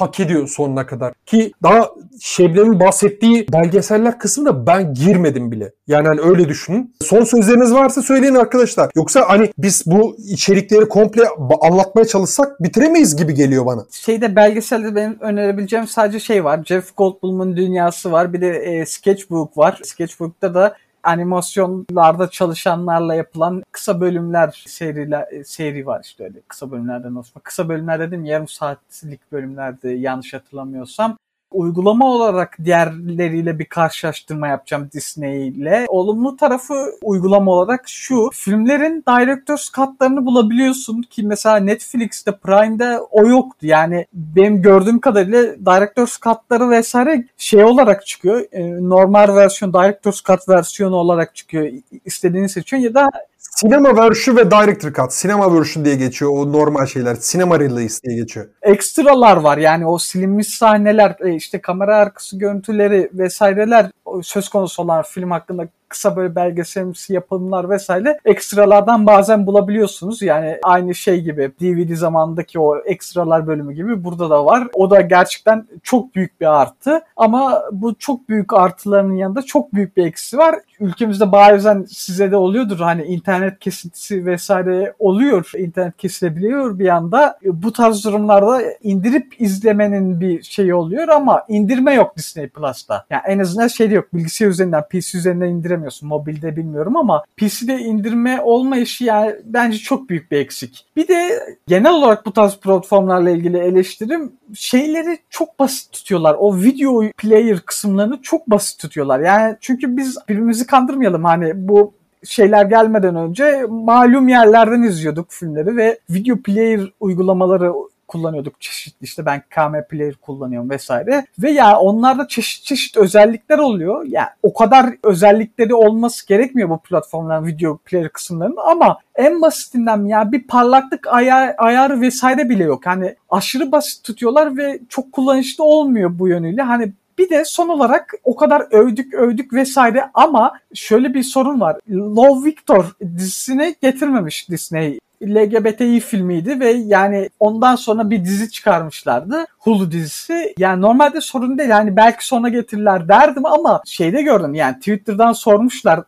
hak 0.00 0.20
ediyor 0.20 0.48
sonuna 0.48 0.86
kadar. 0.86 1.12
Ki 1.26 1.52
daha 1.62 1.90
Şebnem'in 2.20 2.80
bahsettiği 2.80 3.46
belgeseller 3.52 4.18
kısmına 4.18 4.66
ben 4.66 4.94
girmedim 4.94 5.52
bile. 5.52 5.72
Yani 5.86 6.08
hani 6.08 6.20
öyle 6.20 6.48
düşünün. 6.48 6.94
Son 7.02 7.24
sözleriniz 7.24 7.74
varsa 7.74 8.02
söyleyin 8.02 8.34
arkadaşlar. 8.34 8.90
Yoksa 8.96 9.24
hani 9.28 9.52
biz 9.58 9.82
bu 9.86 10.16
içerikleri 10.18 10.88
komple 10.88 11.22
anlatmaya 11.60 12.04
çalışsak 12.04 12.62
bitiremeyiz 12.62 13.16
gibi 13.16 13.34
geliyor 13.34 13.66
bana. 13.66 13.86
Şeyde 13.90 14.36
belgeselde 14.36 14.94
benim 14.94 15.20
önerebileceğim 15.20 15.86
sadece 15.86 16.20
şey 16.20 16.44
var. 16.44 16.60
Jeff 16.64 16.96
Goldblum'un 16.96 17.56
dünyası 17.56 18.12
var. 18.12 18.32
Bir 18.32 18.40
de 18.40 18.48
e, 18.48 18.86
Sketchbook 18.86 19.58
var. 19.58 19.80
Sketchbook'ta 19.84 20.54
da 20.54 20.76
animasyonlarda 21.02 22.30
çalışanlarla 22.30 23.14
yapılan 23.14 23.62
kısa 23.72 24.00
bölümler 24.00 24.64
seriler, 24.66 25.28
seri 25.44 25.86
var 25.86 26.00
işte 26.04 26.24
öyle 26.24 26.40
kısa 26.48 26.70
bölümlerden 26.70 27.14
olsun. 27.14 27.40
Kısa 27.44 27.68
bölümler 27.68 28.00
dedim 28.00 28.24
yarım 28.24 28.48
saatlik 28.48 29.32
bölümlerde 29.32 29.90
yanlış 29.90 30.34
hatırlamıyorsam 30.34 31.16
uygulama 31.50 32.06
olarak 32.06 32.56
diğerleriyle 32.64 33.58
bir 33.58 33.64
karşılaştırma 33.64 34.48
yapacağım 34.48 34.90
Disney 34.92 35.48
ile. 35.48 35.86
Olumlu 35.88 36.36
tarafı 36.36 36.74
uygulama 37.02 37.52
olarak 37.52 37.88
şu. 37.88 38.30
Filmlerin 38.32 39.04
Director's 39.08 39.72
Cut'larını 39.72 40.26
bulabiliyorsun 40.26 41.02
ki 41.02 41.22
mesela 41.22 41.56
Netflix'te 41.56 42.36
Prime'de 42.36 42.98
o 43.10 43.26
yoktu. 43.26 43.66
Yani 43.66 44.06
benim 44.12 44.62
gördüğüm 44.62 45.00
kadarıyla 45.00 45.42
Director's 45.42 46.20
Cut'ları 46.20 46.70
vesaire 46.70 47.24
şey 47.36 47.64
olarak 47.64 48.06
çıkıyor. 48.06 48.44
E, 48.52 48.88
normal 48.88 49.36
versiyon 49.36 49.72
Director's 49.72 50.22
Cut 50.22 50.48
versiyonu 50.48 50.96
olarak 50.96 51.34
çıkıyor. 51.36 51.68
İstediğini 52.04 52.48
seçiyorsun 52.48 52.84
ya 52.86 52.94
da 52.94 53.08
Sinema 53.40 53.96
version 53.96 54.36
ve 54.36 54.50
director 54.50 54.92
cut. 54.92 55.12
Sinema 55.12 55.58
version 55.58 55.84
diye 55.84 55.94
geçiyor 55.94 56.30
o 56.30 56.52
normal 56.52 56.86
şeyler. 56.86 57.14
Sinema 57.14 57.60
release 57.60 58.02
diye 58.02 58.16
geçiyor. 58.16 58.46
Ekstralar 58.62 59.36
var 59.36 59.58
yani 59.58 59.86
o 59.86 59.98
silinmiş 59.98 60.48
sahneler, 60.48 61.16
e, 61.20 61.34
işte 61.34 61.60
kamera 61.60 61.96
arkası 61.96 62.38
görüntüleri 62.38 63.10
vesaireler 63.12 63.90
söz 64.22 64.48
konusu 64.48 64.82
olan 64.82 65.02
film 65.02 65.30
hakkında 65.30 65.68
kısa 65.88 66.16
böyle 66.16 66.34
belgeselimsi 66.34 67.12
yapımlar 67.14 67.70
vesaire 67.70 68.18
ekstralardan 68.24 69.06
bazen 69.06 69.46
bulabiliyorsunuz. 69.46 70.22
Yani 70.22 70.58
aynı 70.62 70.94
şey 70.94 71.20
gibi 71.20 71.52
DVD 71.60 71.94
zamandaki 71.94 72.60
o 72.60 72.78
ekstralar 72.78 73.46
bölümü 73.46 73.74
gibi 73.74 74.04
burada 74.04 74.30
da 74.30 74.44
var. 74.44 74.68
O 74.74 74.90
da 74.90 75.00
gerçekten 75.00 75.66
çok 75.82 76.14
büyük 76.14 76.40
bir 76.40 76.60
artı 76.60 77.00
ama 77.16 77.62
bu 77.72 77.94
çok 77.94 78.28
büyük 78.28 78.52
artılarının 78.54 79.14
yanında 79.14 79.42
çok 79.42 79.74
büyük 79.74 79.96
bir 79.96 80.06
eksi 80.06 80.38
var. 80.38 80.54
Ülkemizde 80.80 81.32
bazen 81.32 81.86
size 81.88 82.30
de 82.30 82.36
oluyordur 82.36 82.78
hani 82.78 83.02
internet 83.02 83.58
kesintisi 83.58 84.26
vesaire 84.26 84.94
oluyor. 84.98 85.52
İnternet 85.58 85.96
kesilebiliyor 85.96 86.78
bir 86.78 86.88
anda. 86.88 87.38
Bu 87.44 87.72
tarz 87.72 88.04
durumlarda 88.04 88.62
indirip 88.82 89.34
izlemenin 89.38 90.20
bir 90.20 90.42
şeyi 90.42 90.74
oluyor 90.74 91.08
ama 91.08 91.44
indirme 91.48 91.94
yok 91.94 92.16
Disney 92.16 92.48
Plus'ta. 92.48 93.06
Yani 93.10 93.22
en 93.26 93.38
azından 93.38 93.68
şey 93.68 93.90
yok 93.90 94.14
bilgisayar 94.14 94.48
üzerinden 94.48 94.84
PC 94.90 95.18
üzerinden 95.18 95.48
indiremiyorsun. 95.48 96.08
Mobilde 96.08 96.56
bilmiyorum 96.56 96.96
ama 96.96 97.24
PC'de 97.36 97.78
indirme 97.78 98.40
olmayışı 98.40 99.04
yani 99.04 99.34
bence 99.44 99.78
çok 99.78 100.08
büyük 100.08 100.30
bir 100.30 100.38
eksik. 100.38 100.86
Bir 100.96 101.08
de 101.08 101.30
genel 101.66 101.92
olarak 101.92 102.26
bu 102.26 102.32
tarz 102.32 102.56
platformlarla 102.56 103.30
ilgili 103.30 103.58
eleştirim 103.58 104.32
şeyleri 104.54 105.18
çok 105.30 105.58
basit 105.58 105.92
tutuyorlar. 105.92 106.36
O 106.38 106.56
video 106.56 107.02
player 107.16 107.60
kısımlarını 107.60 108.22
çok 108.22 108.50
basit 108.50 108.80
tutuyorlar. 108.80 109.20
Yani 109.20 109.56
çünkü 109.60 109.96
biz 109.96 110.18
birbirimizi 110.28 110.66
kandırmayalım 110.70 111.24
hani 111.24 111.52
bu 111.68 111.92
şeyler 112.24 112.64
gelmeden 112.64 113.16
önce 113.16 113.66
malum 113.68 114.28
yerlerden 114.28 114.82
izliyorduk 114.82 115.30
filmleri 115.30 115.76
ve 115.76 115.98
video 116.10 116.36
player 116.36 116.92
uygulamaları 117.00 117.72
kullanıyorduk 118.10 118.60
çeşitli 118.60 119.04
işte 119.04 119.26
ben 119.26 119.42
KM 119.50 119.88
Player 119.90 120.14
kullanıyorum 120.14 120.70
vesaire. 120.70 121.26
Ve 121.38 121.50
ya 121.50 121.78
onlarda 121.78 122.28
çeşit 122.28 122.64
çeşit 122.64 122.96
özellikler 122.96 123.58
oluyor. 123.58 124.04
Yani 124.04 124.28
o 124.42 124.54
kadar 124.54 124.86
özellikleri 125.04 125.74
olması 125.74 126.26
gerekmiyor 126.26 126.68
bu 126.68 126.78
platformların 126.78 127.46
video 127.46 127.76
player 127.76 128.08
kısımlarının 128.08 128.56
ama 128.70 128.98
en 129.14 129.42
basitinden 129.42 130.04
ya 130.04 130.32
bir 130.32 130.46
parlaklık 130.46 131.06
ayar, 131.06 131.54
ayarı 131.58 132.00
vesaire 132.00 132.48
bile 132.48 132.64
yok. 132.64 132.86
Hani 132.86 133.14
aşırı 133.30 133.72
basit 133.72 134.04
tutuyorlar 134.04 134.56
ve 134.56 134.80
çok 134.88 135.12
kullanışlı 135.12 135.64
olmuyor 135.64 136.18
bu 136.18 136.28
yönüyle. 136.28 136.62
Hani 136.62 136.92
bir 137.20 137.30
de 137.30 137.44
son 137.44 137.68
olarak 137.68 138.14
o 138.24 138.36
kadar 138.36 138.66
övdük 138.70 139.14
övdük 139.14 139.52
vesaire 139.52 140.10
ama 140.14 140.58
şöyle 140.74 141.14
bir 141.14 141.22
sorun 141.22 141.60
var. 141.60 141.76
Love 141.90 142.44
Victor 142.44 142.84
dizisini 143.02 143.74
getirmemiş 143.82 144.48
Disney 144.48 145.00
LGBTİ 145.22 146.00
filmiydi 146.00 146.60
ve 146.60 146.70
yani 146.70 147.30
ondan 147.40 147.76
sonra 147.76 148.10
bir 148.10 148.24
dizi 148.24 148.50
çıkarmışlardı. 148.50 149.46
Hulu 149.58 149.92
dizisi. 149.92 150.54
Yani 150.58 150.82
normalde 150.82 151.20
sorun 151.20 151.58
değil. 151.58 151.70
Yani 151.70 151.96
belki 151.96 152.26
sona 152.26 152.48
getirirler 152.48 153.08
derdim 153.08 153.46
ama 153.46 153.82
şeyde 153.84 154.22
gördüm 154.22 154.54
yani 154.54 154.76
Twitter'dan 154.76 155.32
sormuşlar 155.32 156.00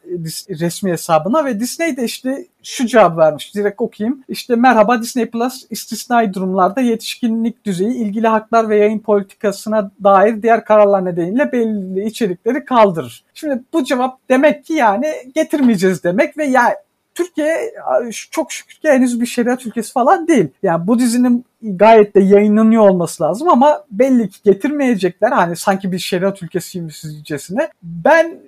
resmi 0.60 0.92
hesabına 0.92 1.44
ve 1.44 1.60
Disney 1.60 1.96
de 1.96 2.04
işte 2.04 2.46
şu 2.62 2.86
cevap 2.86 3.18
vermiş. 3.18 3.54
Direkt 3.54 3.80
okuyayım. 3.80 4.24
İşte 4.28 4.56
merhaba 4.56 5.02
Disney 5.02 5.26
Plus 5.26 5.66
istisnai 5.70 6.34
durumlarda 6.34 6.80
yetişkinlik 6.80 7.64
düzeyi, 7.64 7.94
ilgili 7.94 8.28
haklar 8.28 8.68
ve 8.68 8.76
yayın 8.76 8.98
politikasına 8.98 9.90
dair 10.04 10.42
diğer 10.42 10.64
kararlar 10.64 11.04
nedeniyle 11.04 11.52
belli 11.52 12.06
içerikleri 12.06 12.64
kaldırır. 12.64 13.24
Şimdi 13.34 13.62
bu 13.72 13.84
cevap 13.84 14.28
demek 14.28 14.64
ki 14.64 14.72
yani 14.72 15.06
getirmeyeceğiz 15.34 16.04
demek 16.04 16.38
ve 16.38 16.44
yani 16.44 16.74
Türkiye 17.14 17.74
çok 18.30 18.52
şükür 18.52 18.74
ki 18.74 18.88
henüz 18.88 19.20
bir 19.20 19.26
şeriat 19.26 19.66
ülkesi 19.66 19.92
falan 19.92 20.28
değil. 20.28 20.48
Yani 20.62 20.86
bu 20.86 20.98
dizinin 20.98 21.44
gayet 21.62 22.14
de 22.14 22.20
yayınlanıyor 22.20 22.88
olması 22.88 23.22
lazım 23.22 23.48
ama 23.48 23.84
belli 23.90 24.28
ki 24.28 24.38
getirmeyecekler. 24.44 25.30
Hani 25.30 25.56
sanki 25.56 25.92
bir 25.92 25.98
şeriat 25.98 26.42
ülkesiymişcesine. 26.42 27.68
Ben 27.82 28.38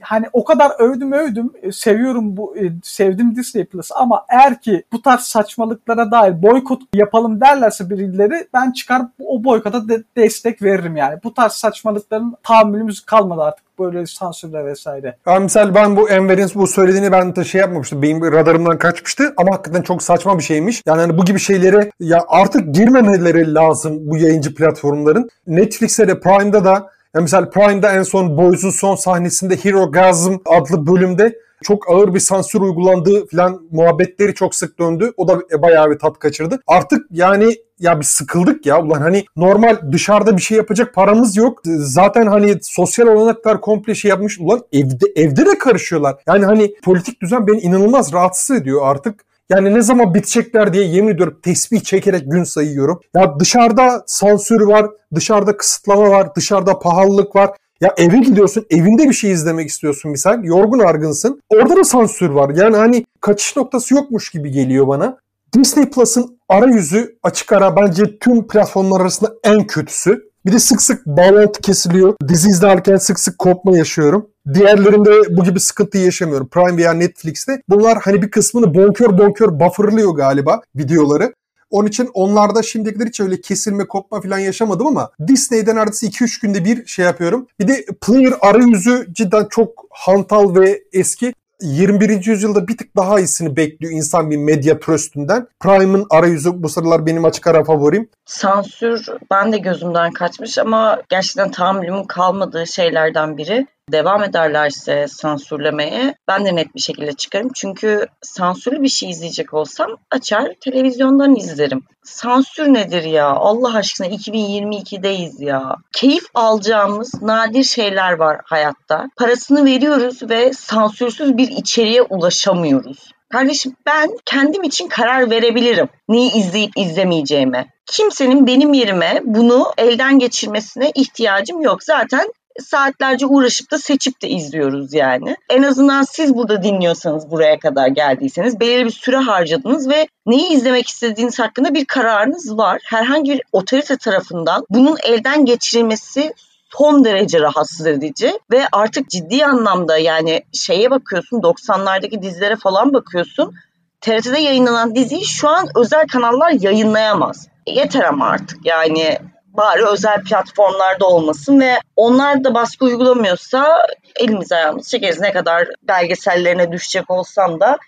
hani 0.00 0.26
o 0.32 0.44
kadar 0.44 0.70
övdüm 0.78 1.12
övdüm 1.12 1.52
e, 1.62 1.72
seviyorum 1.72 2.36
bu 2.36 2.56
e, 2.56 2.72
sevdim 2.82 3.36
Disney 3.36 3.64
Plus 3.64 3.90
ama 3.94 4.24
eğer 4.28 4.60
ki 4.60 4.84
bu 4.92 5.02
tarz 5.02 5.20
saçmalıklara 5.20 6.10
dair 6.10 6.42
boykot 6.42 6.82
yapalım 6.94 7.40
derlerse 7.40 7.90
birileri 7.90 8.48
ben 8.54 8.72
çıkar 8.72 9.02
o 9.26 9.44
boykota 9.44 9.88
de 9.88 10.02
destek 10.16 10.62
veririm 10.62 10.96
yani. 10.96 11.18
Bu 11.24 11.34
tarz 11.34 11.52
saçmalıkların 11.52 12.34
tahammülümüz 12.42 13.00
kalmadı 13.00 13.42
artık 13.42 13.70
böyle 13.78 14.06
sansürle 14.06 14.64
vesaire. 14.64 15.16
Yani 15.26 15.42
misal 15.42 15.74
ben 15.74 15.96
bu 15.96 16.10
Enver'in 16.10 16.50
bu 16.54 16.66
söylediğini 16.66 17.12
ben 17.12 17.36
de 17.36 17.44
şey 17.44 17.60
yapmamıştım. 17.60 18.02
Benim 18.02 18.32
radarımdan 18.32 18.78
kaçmıştı 18.78 19.34
ama 19.36 19.54
hakikaten 19.54 19.82
çok 19.82 20.02
saçma 20.02 20.38
bir 20.38 20.42
şeymiş. 20.42 20.82
Yani 20.86 21.00
hani 21.00 21.18
bu 21.18 21.24
gibi 21.24 21.38
şeylere 21.38 21.90
ya 22.00 22.24
artık 22.28 22.74
girmemeleri 22.74 23.54
lazım 23.54 23.98
bu 24.00 24.16
yayıncı 24.16 24.54
platformların. 24.54 25.30
Netflix'te 25.46 26.08
de 26.08 26.20
Prime'da 26.20 26.64
da 26.64 26.90
yani 27.14 27.22
mesela 27.22 27.50
Prime'da 27.50 27.92
en 27.92 28.02
son 28.02 28.36
Boys'un 28.36 28.70
son 28.70 28.94
sahnesinde 28.94 29.56
Hero 29.56 29.92
Gasm 29.92 30.34
adlı 30.46 30.86
bölümde 30.86 31.38
çok 31.62 31.90
ağır 31.90 32.14
bir 32.14 32.20
sansür 32.20 32.60
uygulandığı 32.60 33.26
falan 33.26 33.62
muhabbetleri 33.70 34.34
çok 34.34 34.54
sık 34.54 34.78
döndü. 34.78 35.12
O 35.16 35.28
da 35.28 35.62
bayağı 35.62 35.90
bir 35.90 35.98
tat 35.98 36.18
kaçırdı. 36.18 36.60
Artık 36.66 37.06
yani 37.10 37.56
ya 37.78 38.00
bir 38.00 38.04
sıkıldık 38.04 38.66
ya. 38.66 38.82
Ulan 38.82 39.00
hani 39.00 39.24
normal 39.36 39.92
dışarıda 39.92 40.36
bir 40.36 40.42
şey 40.42 40.56
yapacak 40.56 40.94
paramız 40.94 41.36
yok. 41.36 41.60
Zaten 41.64 42.26
hani 42.26 42.58
sosyal 42.62 43.06
olanaklar 43.06 43.60
komple 43.60 43.94
şey 43.94 44.08
yapmış. 44.08 44.40
Ulan 44.40 44.60
evde 44.72 45.06
evde 45.16 45.46
de 45.46 45.58
karışıyorlar. 45.58 46.16
Yani 46.26 46.44
hani 46.44 46.74
politik 46.84 47.22
düzen 47.22 47.46
beni 47.46 47.60
inanılmaz 47.60 48.12
rahatsız 48.12 48.56
ediyor 48.56 48.80
artık. 48.84 49.29
Yani 49.50 49.74
ne 49.74 49.82
zaman 49.82 50.14
bitecekler 50.14 50.72
diye 50.72 50.84
yemin 50.84 51.14
ediyorum 51.14 51.38
tesbih 51.42 51.80
çekerek 51.80 52.30
gün 52.30 52.44
sayıyorum. 52.44 53.00
Ya 53.16 53.40
dışarıda 53.40 54.02
sansür 54.06 54.60
var, 54.60 54.86
dışarıda 55.14 55.56
kısıtlama 55.56 56.10
var, 56.10 56.34
dışarıda 56.34 56.78
pahalılık 56.78 57.36
var. 57.36 57.50
Ya 57.80 57.94
eve 57.96 58.18
gidiyorsun, 58.18 58.66
evinde 58.70 59.08
bir 59.08 59.12
şey 59.12 59.32
izlemek 59.32 59.68
istiyorsun 59.68 60.10
misal. 60.10 60.44
Yorgun 60.44 60.78
argınsın. 60.78 61.42
Orada 61.48 61.76
da 61.76 61.84
sansür 61.84 62.30
var. 62.30 62.50
Yani 62.54 62.76
hani 62.76 63.04
kaçış 63.20 63.56
noktası 63.56 63.94
yokmuş 63.94 64.30
gibi 64.30 64.50
geliyor 64.50 64.88
bana. 64.88 65.18
Disney 65.54 65.90
Plus'ın 65.90 66.38
arayüzü 66.48 67.18
açık 67.22 67.52
ara 67.52 67.76
bence 67.76 68.18
tüm 68.18 68.46
platformlar 68.46 69.00
arasında 69.00 69.34
en 69.44 69.66
kötüsü. 69.66 70.30
Bir 70.46 70.52
de 70.52 70.58
sık 70.58 70.82
sık 70.82 71.06
bağlantı 71.06 71.60
kesiliyor. 71.60 72.14
Dizi 72.28 72.48
izlerken 72.48 72.96
sık 72.96 73.20
sık 73.20 73.38
kopma 73.38 73.76
yaşıyorum. 73.76 74.26
Diğerlerinde 74.54 75.36
bu 75.36 75.44
gibi 75.44 75.60
sıkıntı 75.60 75.98
yaşamıyorum. 75.98 76.48
Prime 76.48 76.76
veya 76.76 76.92
Netflix'te. 76.92 77.62
Bunlar 77.68 77.98
hani 78.02 78.22
bir 78.22 78.30
kısmını 78.30 78.74
bonkör 78.74 79.18
bonkör 79.18 79.60
bufferlıyor 79.60 80.14
galiba 80.14 80.60
videoları. 80.76 81.34
Onun 81.70 81.88
için 81.88 82.10
onlarda 82.14 82.62
şimdiye 82.62 82.94
kadar 82.94 83.08
hiç 83.08 83.20
öyle 83.20 83.40
kesilme 83.40 83.84
kopma 83.88 84.20
falan 84.20 84.38
yaşamadım 84.38 84.86
ama 84.86 85.10
Disney'de 85.28 85.74
neredeyse 85.74 86.06
2-3 86.06 86.42
günde 86.42 86.64
bir 86.64 86.86
şey 86.86 87.04
yapıyorum. 87.04 87.46
Bir 87.60 87.68
de 87.68 87.84
player 88.06 88.32
arayüzü 88.40 89.06
cidden 89.12 89.46
çok 89.50 89.86
hantal 89.90 90.54
ve 90.54 90.82
eski. 90.92 91.34
21. 91.62 92.26
yüzyılda 92.26 92.68
bir 92.68 92.76
tık 92.76 92.96
daha 92.96 93.20
iyisini 93.20 93.56
bekliyor 93.56 93.92
insan 93.92 94.30
bir 94.30 94.36
medya 94.36 94.80
tröstünden. 94.80 95.46
Prime'ın 95.60 96.06
arayüzü 96.10 96.62
bu 96.62 96.68
sıralar 96.68 97.06
benim 97.06 97.24
açık 97.24 97.46
ara 97.46 97.64
favorim. 97.64 98.08
Sansür 98.26 99.06
ben 99.30 99.52
de 99.52 99.58
gözümden 99.58 100.12
kaçmış 100.12 100.58
ama 100.58 101.02
gerçekten 101.08 101.50
tahammülümün 101.50 102.04
kalmadığı 102.04 102.66
şeylerden 102.66 103.36
biri. 103.36 103.66
Devam 103.92 104.22
ederlerse 104.22 105.06
sansürlemeye 105.08 106.14
ben 106.28 106.44
de 106.44 106.56
net 106.56 106.74
bir 106.74 106.80
şekilde 106.80 107.12
çıkarım. 107.12 107.50
Çünkü 107.54 108.06
sansürlü 108.22 108.82
bir 108.82 108.88
şey 108.88 109.10
izleyecek 109.10 109.54
olsam 109.54 109.96
açar 110.10 110.52
televizyondan 110.60 111.36
izlerim. 111.36 111.82
Sansür 112.04 112.74
nedir 112.74 113.02
ya? 113.02 113.26
Allah 113.26 113.74
aşkına 113.74 114.06
2022'deyiz 114.06 115.44
ya. 115.44 115.76
Keyif 115.92 116.24
alacağımız 116.34 117.22
nadir 117.22 117.64
şeyler 117.64 118.12
var 118.12 118.40
hayatta. 118.44 119.06
Parasını 119.16 119.64
veriyoruz 119.64 120.30
ve 120.30 120.52
sansürsüz 120.52 121.36
bir 121.36 121.48
içeriğe 121.48 122.02
ulaşamıyoruz. 122.02 123.10
Kardeşim 123.32 123.76
ben 123.86 124.10
kendim 124.24 124.62
için 124.62 124.88
karar 124.88 125.30
verebilirim. 125.30 125.88
Neyi 126.08 126.32
izleyip 126.32 126.72
izlemeyeceğime. 126.76 127.66
Kimsenin 127.86 128.46
benim 128.46 128.72
yerime 128.72 129.20
bunu 129.24 129.72
elden 129.78 130.18
geçirmesine 130.18 130.90
ihtiyacım 130.94 131.60
yok. 131.60 131.82
Zaten 131.82 132.32
saatlerce 132.60 133.26
uğraşıp 133.26 133.70
da 133.70 133.78
seçip 133.78 134.22
de 134.22 134.28
izliyoruz 134.28 134.94
yani. 134.94 135.36
En 135.50 135.62
azından 135.62 136.02
siz 136.02 136.34
burada 136.34 136.62
dinliyorsanız 136.62 137.30
buraya 137.30 137.58
kadar 137.58 137.88
geldiyseniz 137.88 138.60
belirli 138.60 138.84
bir 138.84 138.90
süre 138.90 139.16
harcadınız 139.16 139.88
ve 139.88 140.08
neyi 140.26 140.48
izlemek 140.48 140.88
istediğiniz 140.88 141.38
hakkında 141.38 141.74
bir 141.74 141.84
kararınız 141.84 142.56
var. 142.56 142.80
Herhangi 142.84 143.32
bir 143.32 143.42
otorite 143.52 143.96
tarafından 143.96 144.66
bunun 144.70 144.96
elden 145.04 145.44
geçirilmesi 145.44 146.34
son 146.70 147.04
derece 147.04 147.40
rahatsız 147.40 147.86
edici 147.86 148.38
ve 148.52 148.66
artık 148.72 149.10
ciddi 149.10 149.46
anlamda 149.46 149.98
yani 149.98 150.42
şeye 150.52 150.90
bakıyorsun 150.90 151.36
90'lardaki 151.36 152.22
dizilere 152.22 152.56
falan 152.56 152.92
bakıyorsun. 152.92 153.54
TRT'de 154.00 154.38
yayınlanan 154.38 154.94
diziyi 154.94 155.24
şu 155.24 155.48
an 155.48 155.68
özel 155.76 156.06
kanallar 156.06 156.50
yayınlayamaz. 156.50 157.48
Yeter 157.66 158.04
ama 158.04 158.26
artık 158.26 158.66
yani 158.66 159.18
bari 159.56 159.86
özel 159.86 160.22
platformlarda 160.22 161.06
olmasın 161.06 161.60
ve 161.60 161.78
onlar 161.96 162.44
da 162.44 162.54
baskı 162.54 162.84
uygulamıyorsa 162.84 163.86
elimiz 164.16 164.52
ayağımız 164.52 164.88
çekeriz. 164.88 165.20
Ne 165.20 165.32
kadar 165.32 165.68
belgesellerine 165.82 166.72
düşecek 166.72 167.10
olsam 167.10 167.60
da 167.60 167.78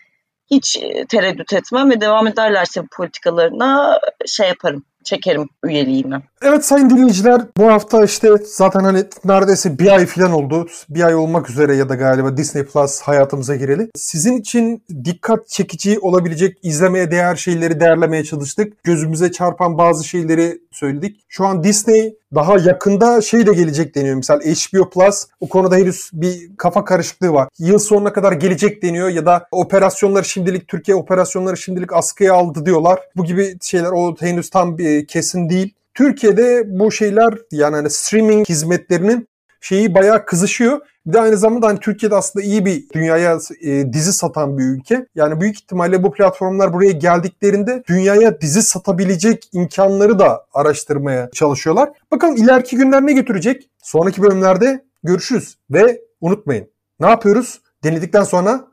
hiç 0.50 0.78
tereddüt 1.08 1.52
etmem 1.52 1.90
ve 1.90 2.00
devam 2.00 2.26
ederlerse 2.26 2.82
politikalarına 2.96 4.00
şey 4.26 4.48
yaparım 4.48 4.84
çekerim 5.04 5.48
üyeliğimi. 5.64 6.22
Evet 6.42 6.64
sayın 6.64 6.90
dinleyiciler 6.90 7.42
bu 7.56 7.66
hafta 7.66 8.04
işte 8.04 8.28
zaten 8.44 8.80
hani 8.80 9.04
neredeyse 9.24 9.78
bir 9.78 9.92
ay 9.92 10.06
falan 10.06 10.32
oldu. 10.32 10.68
Bir 10.88 11.02
ay 11.02 11.14
olmak 11.14 11.50
üzere 11.50 11.76
ya 11.76 11.88
da 11.88 11.94
galiba 11.94 12.36
Disney 12.36 12.64
Plus 12.64 13.00
hayatımıza 13.00 13.56
gireli. 13.56 13.90
Sizin 13.96 14.36
için 14.36 14.84
dikkat 15.04 15.48
çekici 15.48 15.98
olabilecek 15.98 16.58
izlemeye 16.62 17.10
değer 17.10 17.36
şeyleri 17.36 17.80
değerlemeye 17.80 18.24
çalıştık. 18.24 18.84
Gözümüze 18.84 19.32
çarpan 19.32 19.78
bazı 19.78 20.04
şeyleri 20.04 20.60
söyledik. 20.70 21.20
Şu 21.28 21.46
an 21.46 21.64
Disney 21.64 22.14
daha 22.34 22.58
yakında 22.58 23.20
şey 23.20 23.46
de 23.46 23.52
gelecek 23.52 23.94
deniyor. 23.94 24.16
Misal 24.16 24.40
HBO 24.40 24.90
Plus 24.90 25.26
o 25.40 25.48
konuda 25.48 25.76
henüz 25.76 26.10
bir 26.12 26.56
kafa 26.56 26.84
karışıklığı 26.84 27.32
var. 27.32 27.48
Yıl 27.58 27.78
sonuna 27.78 28.12
kadar 28.12 28.32
gelecek 28.32 28.82
deniyor 28.82 29.08
ya 29.08 29.26
da 29.26 29.46
operasyonları 29.50 30.24
şimdilik 30.24 30.68
Türkiye 30.68 30.96
operasyonları 30.96 31.56
şimdilik 31.56 31.92
askıya 31.92 32.34
aldı 32.34 32.66
diyorlar. 32.66 33.00
Bu 33.16 33.24
gibi 33.24 33.56
şeyler 33.62 33.90
o 33.90 34.16
henüz 34.20 34.50
tam 34.50 34.78
bir 34.78 34.91
kesin 35.06 35.48
değil. 35.50 35.74
Türkiye'de 35.94 36.64
bu 36.66 36.92
şeyler 36.92 37.34
yani 37.50 37.76
hani 37.76 37.90
streaming 37.90 38.48
hizmetlerinin 38.48 39.28
şeyi 39.60 39.94
bayağı 39.94 40.24
kızışıyor. 40.24 40.80
Bir 41.06 41.12
de 41.12 41.20
aynı 41.20 41.36
zamanda 41.36 41.66
hani 41.66 41.80
Türkiye'de 41.80 42.14
aslında 42.14 42.44
iyi 42.44 42.66
bir 42.66 42.88
dünyaya 42.94 43.38
e, 43.62 43.92
dizi 43.92 44.12
satan 44.12 44.58
bir 44.58 44.64
ülke. 44.64 45.06
Yani 45.14 45.40
büyük 45.40 45.56
ihtimalle 45.56 46.02
bu 46.02 46.12
platformlar 46.12 46.72
buraya 46.72 46.92
geldiklerinde 46.92 47.82
dünyaya 47.88 48.40
dizi 48.40 48.62
satabilecek 48.62 49.48
imkanları 49.52 50.18
da 50.18 50.46
araştırmaya 50.54 51.30
çalışıyorlar. 51.30 51.90
Bakalım 52.10 52.36
ileriki 52.36 52.76
günler 52.76 53.06
ne 53.06 53.12
götürecek? 53.12 53.68
Sonraki 53.82 54.22
bölümlerde 54.22 54.84
görüşürüz 55.04 55.56
ve 55.70 56.00
unutmayın. 56.20 56.68
Ne 57.00 57.06
yapıyoruz? 57.06 57.60
Dinledikten 57.82 58.24
sonra 58.24 58.64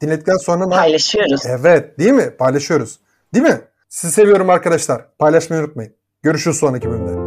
dinledikten 0.00 0.36
sonra 0.36 0.66
ne 0.66 0.74
paylaşıyoruz. 0.74 1.42
Evet, 1.46 1.98
değil 1.98 2.12
mi? 2.12 2.30
Paylaşıyoruz. 2.38 2.98
Değil 3.34 3.44
mi? 3.44 3.60
Sizi 3.92 4.12
seviyorum 4.12 4.50
arkadaşlar. 4.50 5.16
Paylaşmayı 5.18 5.62
unutmayın. 5.62 5.92
Görüşürüz 6.22 6.56
sonraki 6.56 6.90
bölümde. 6.90 7.21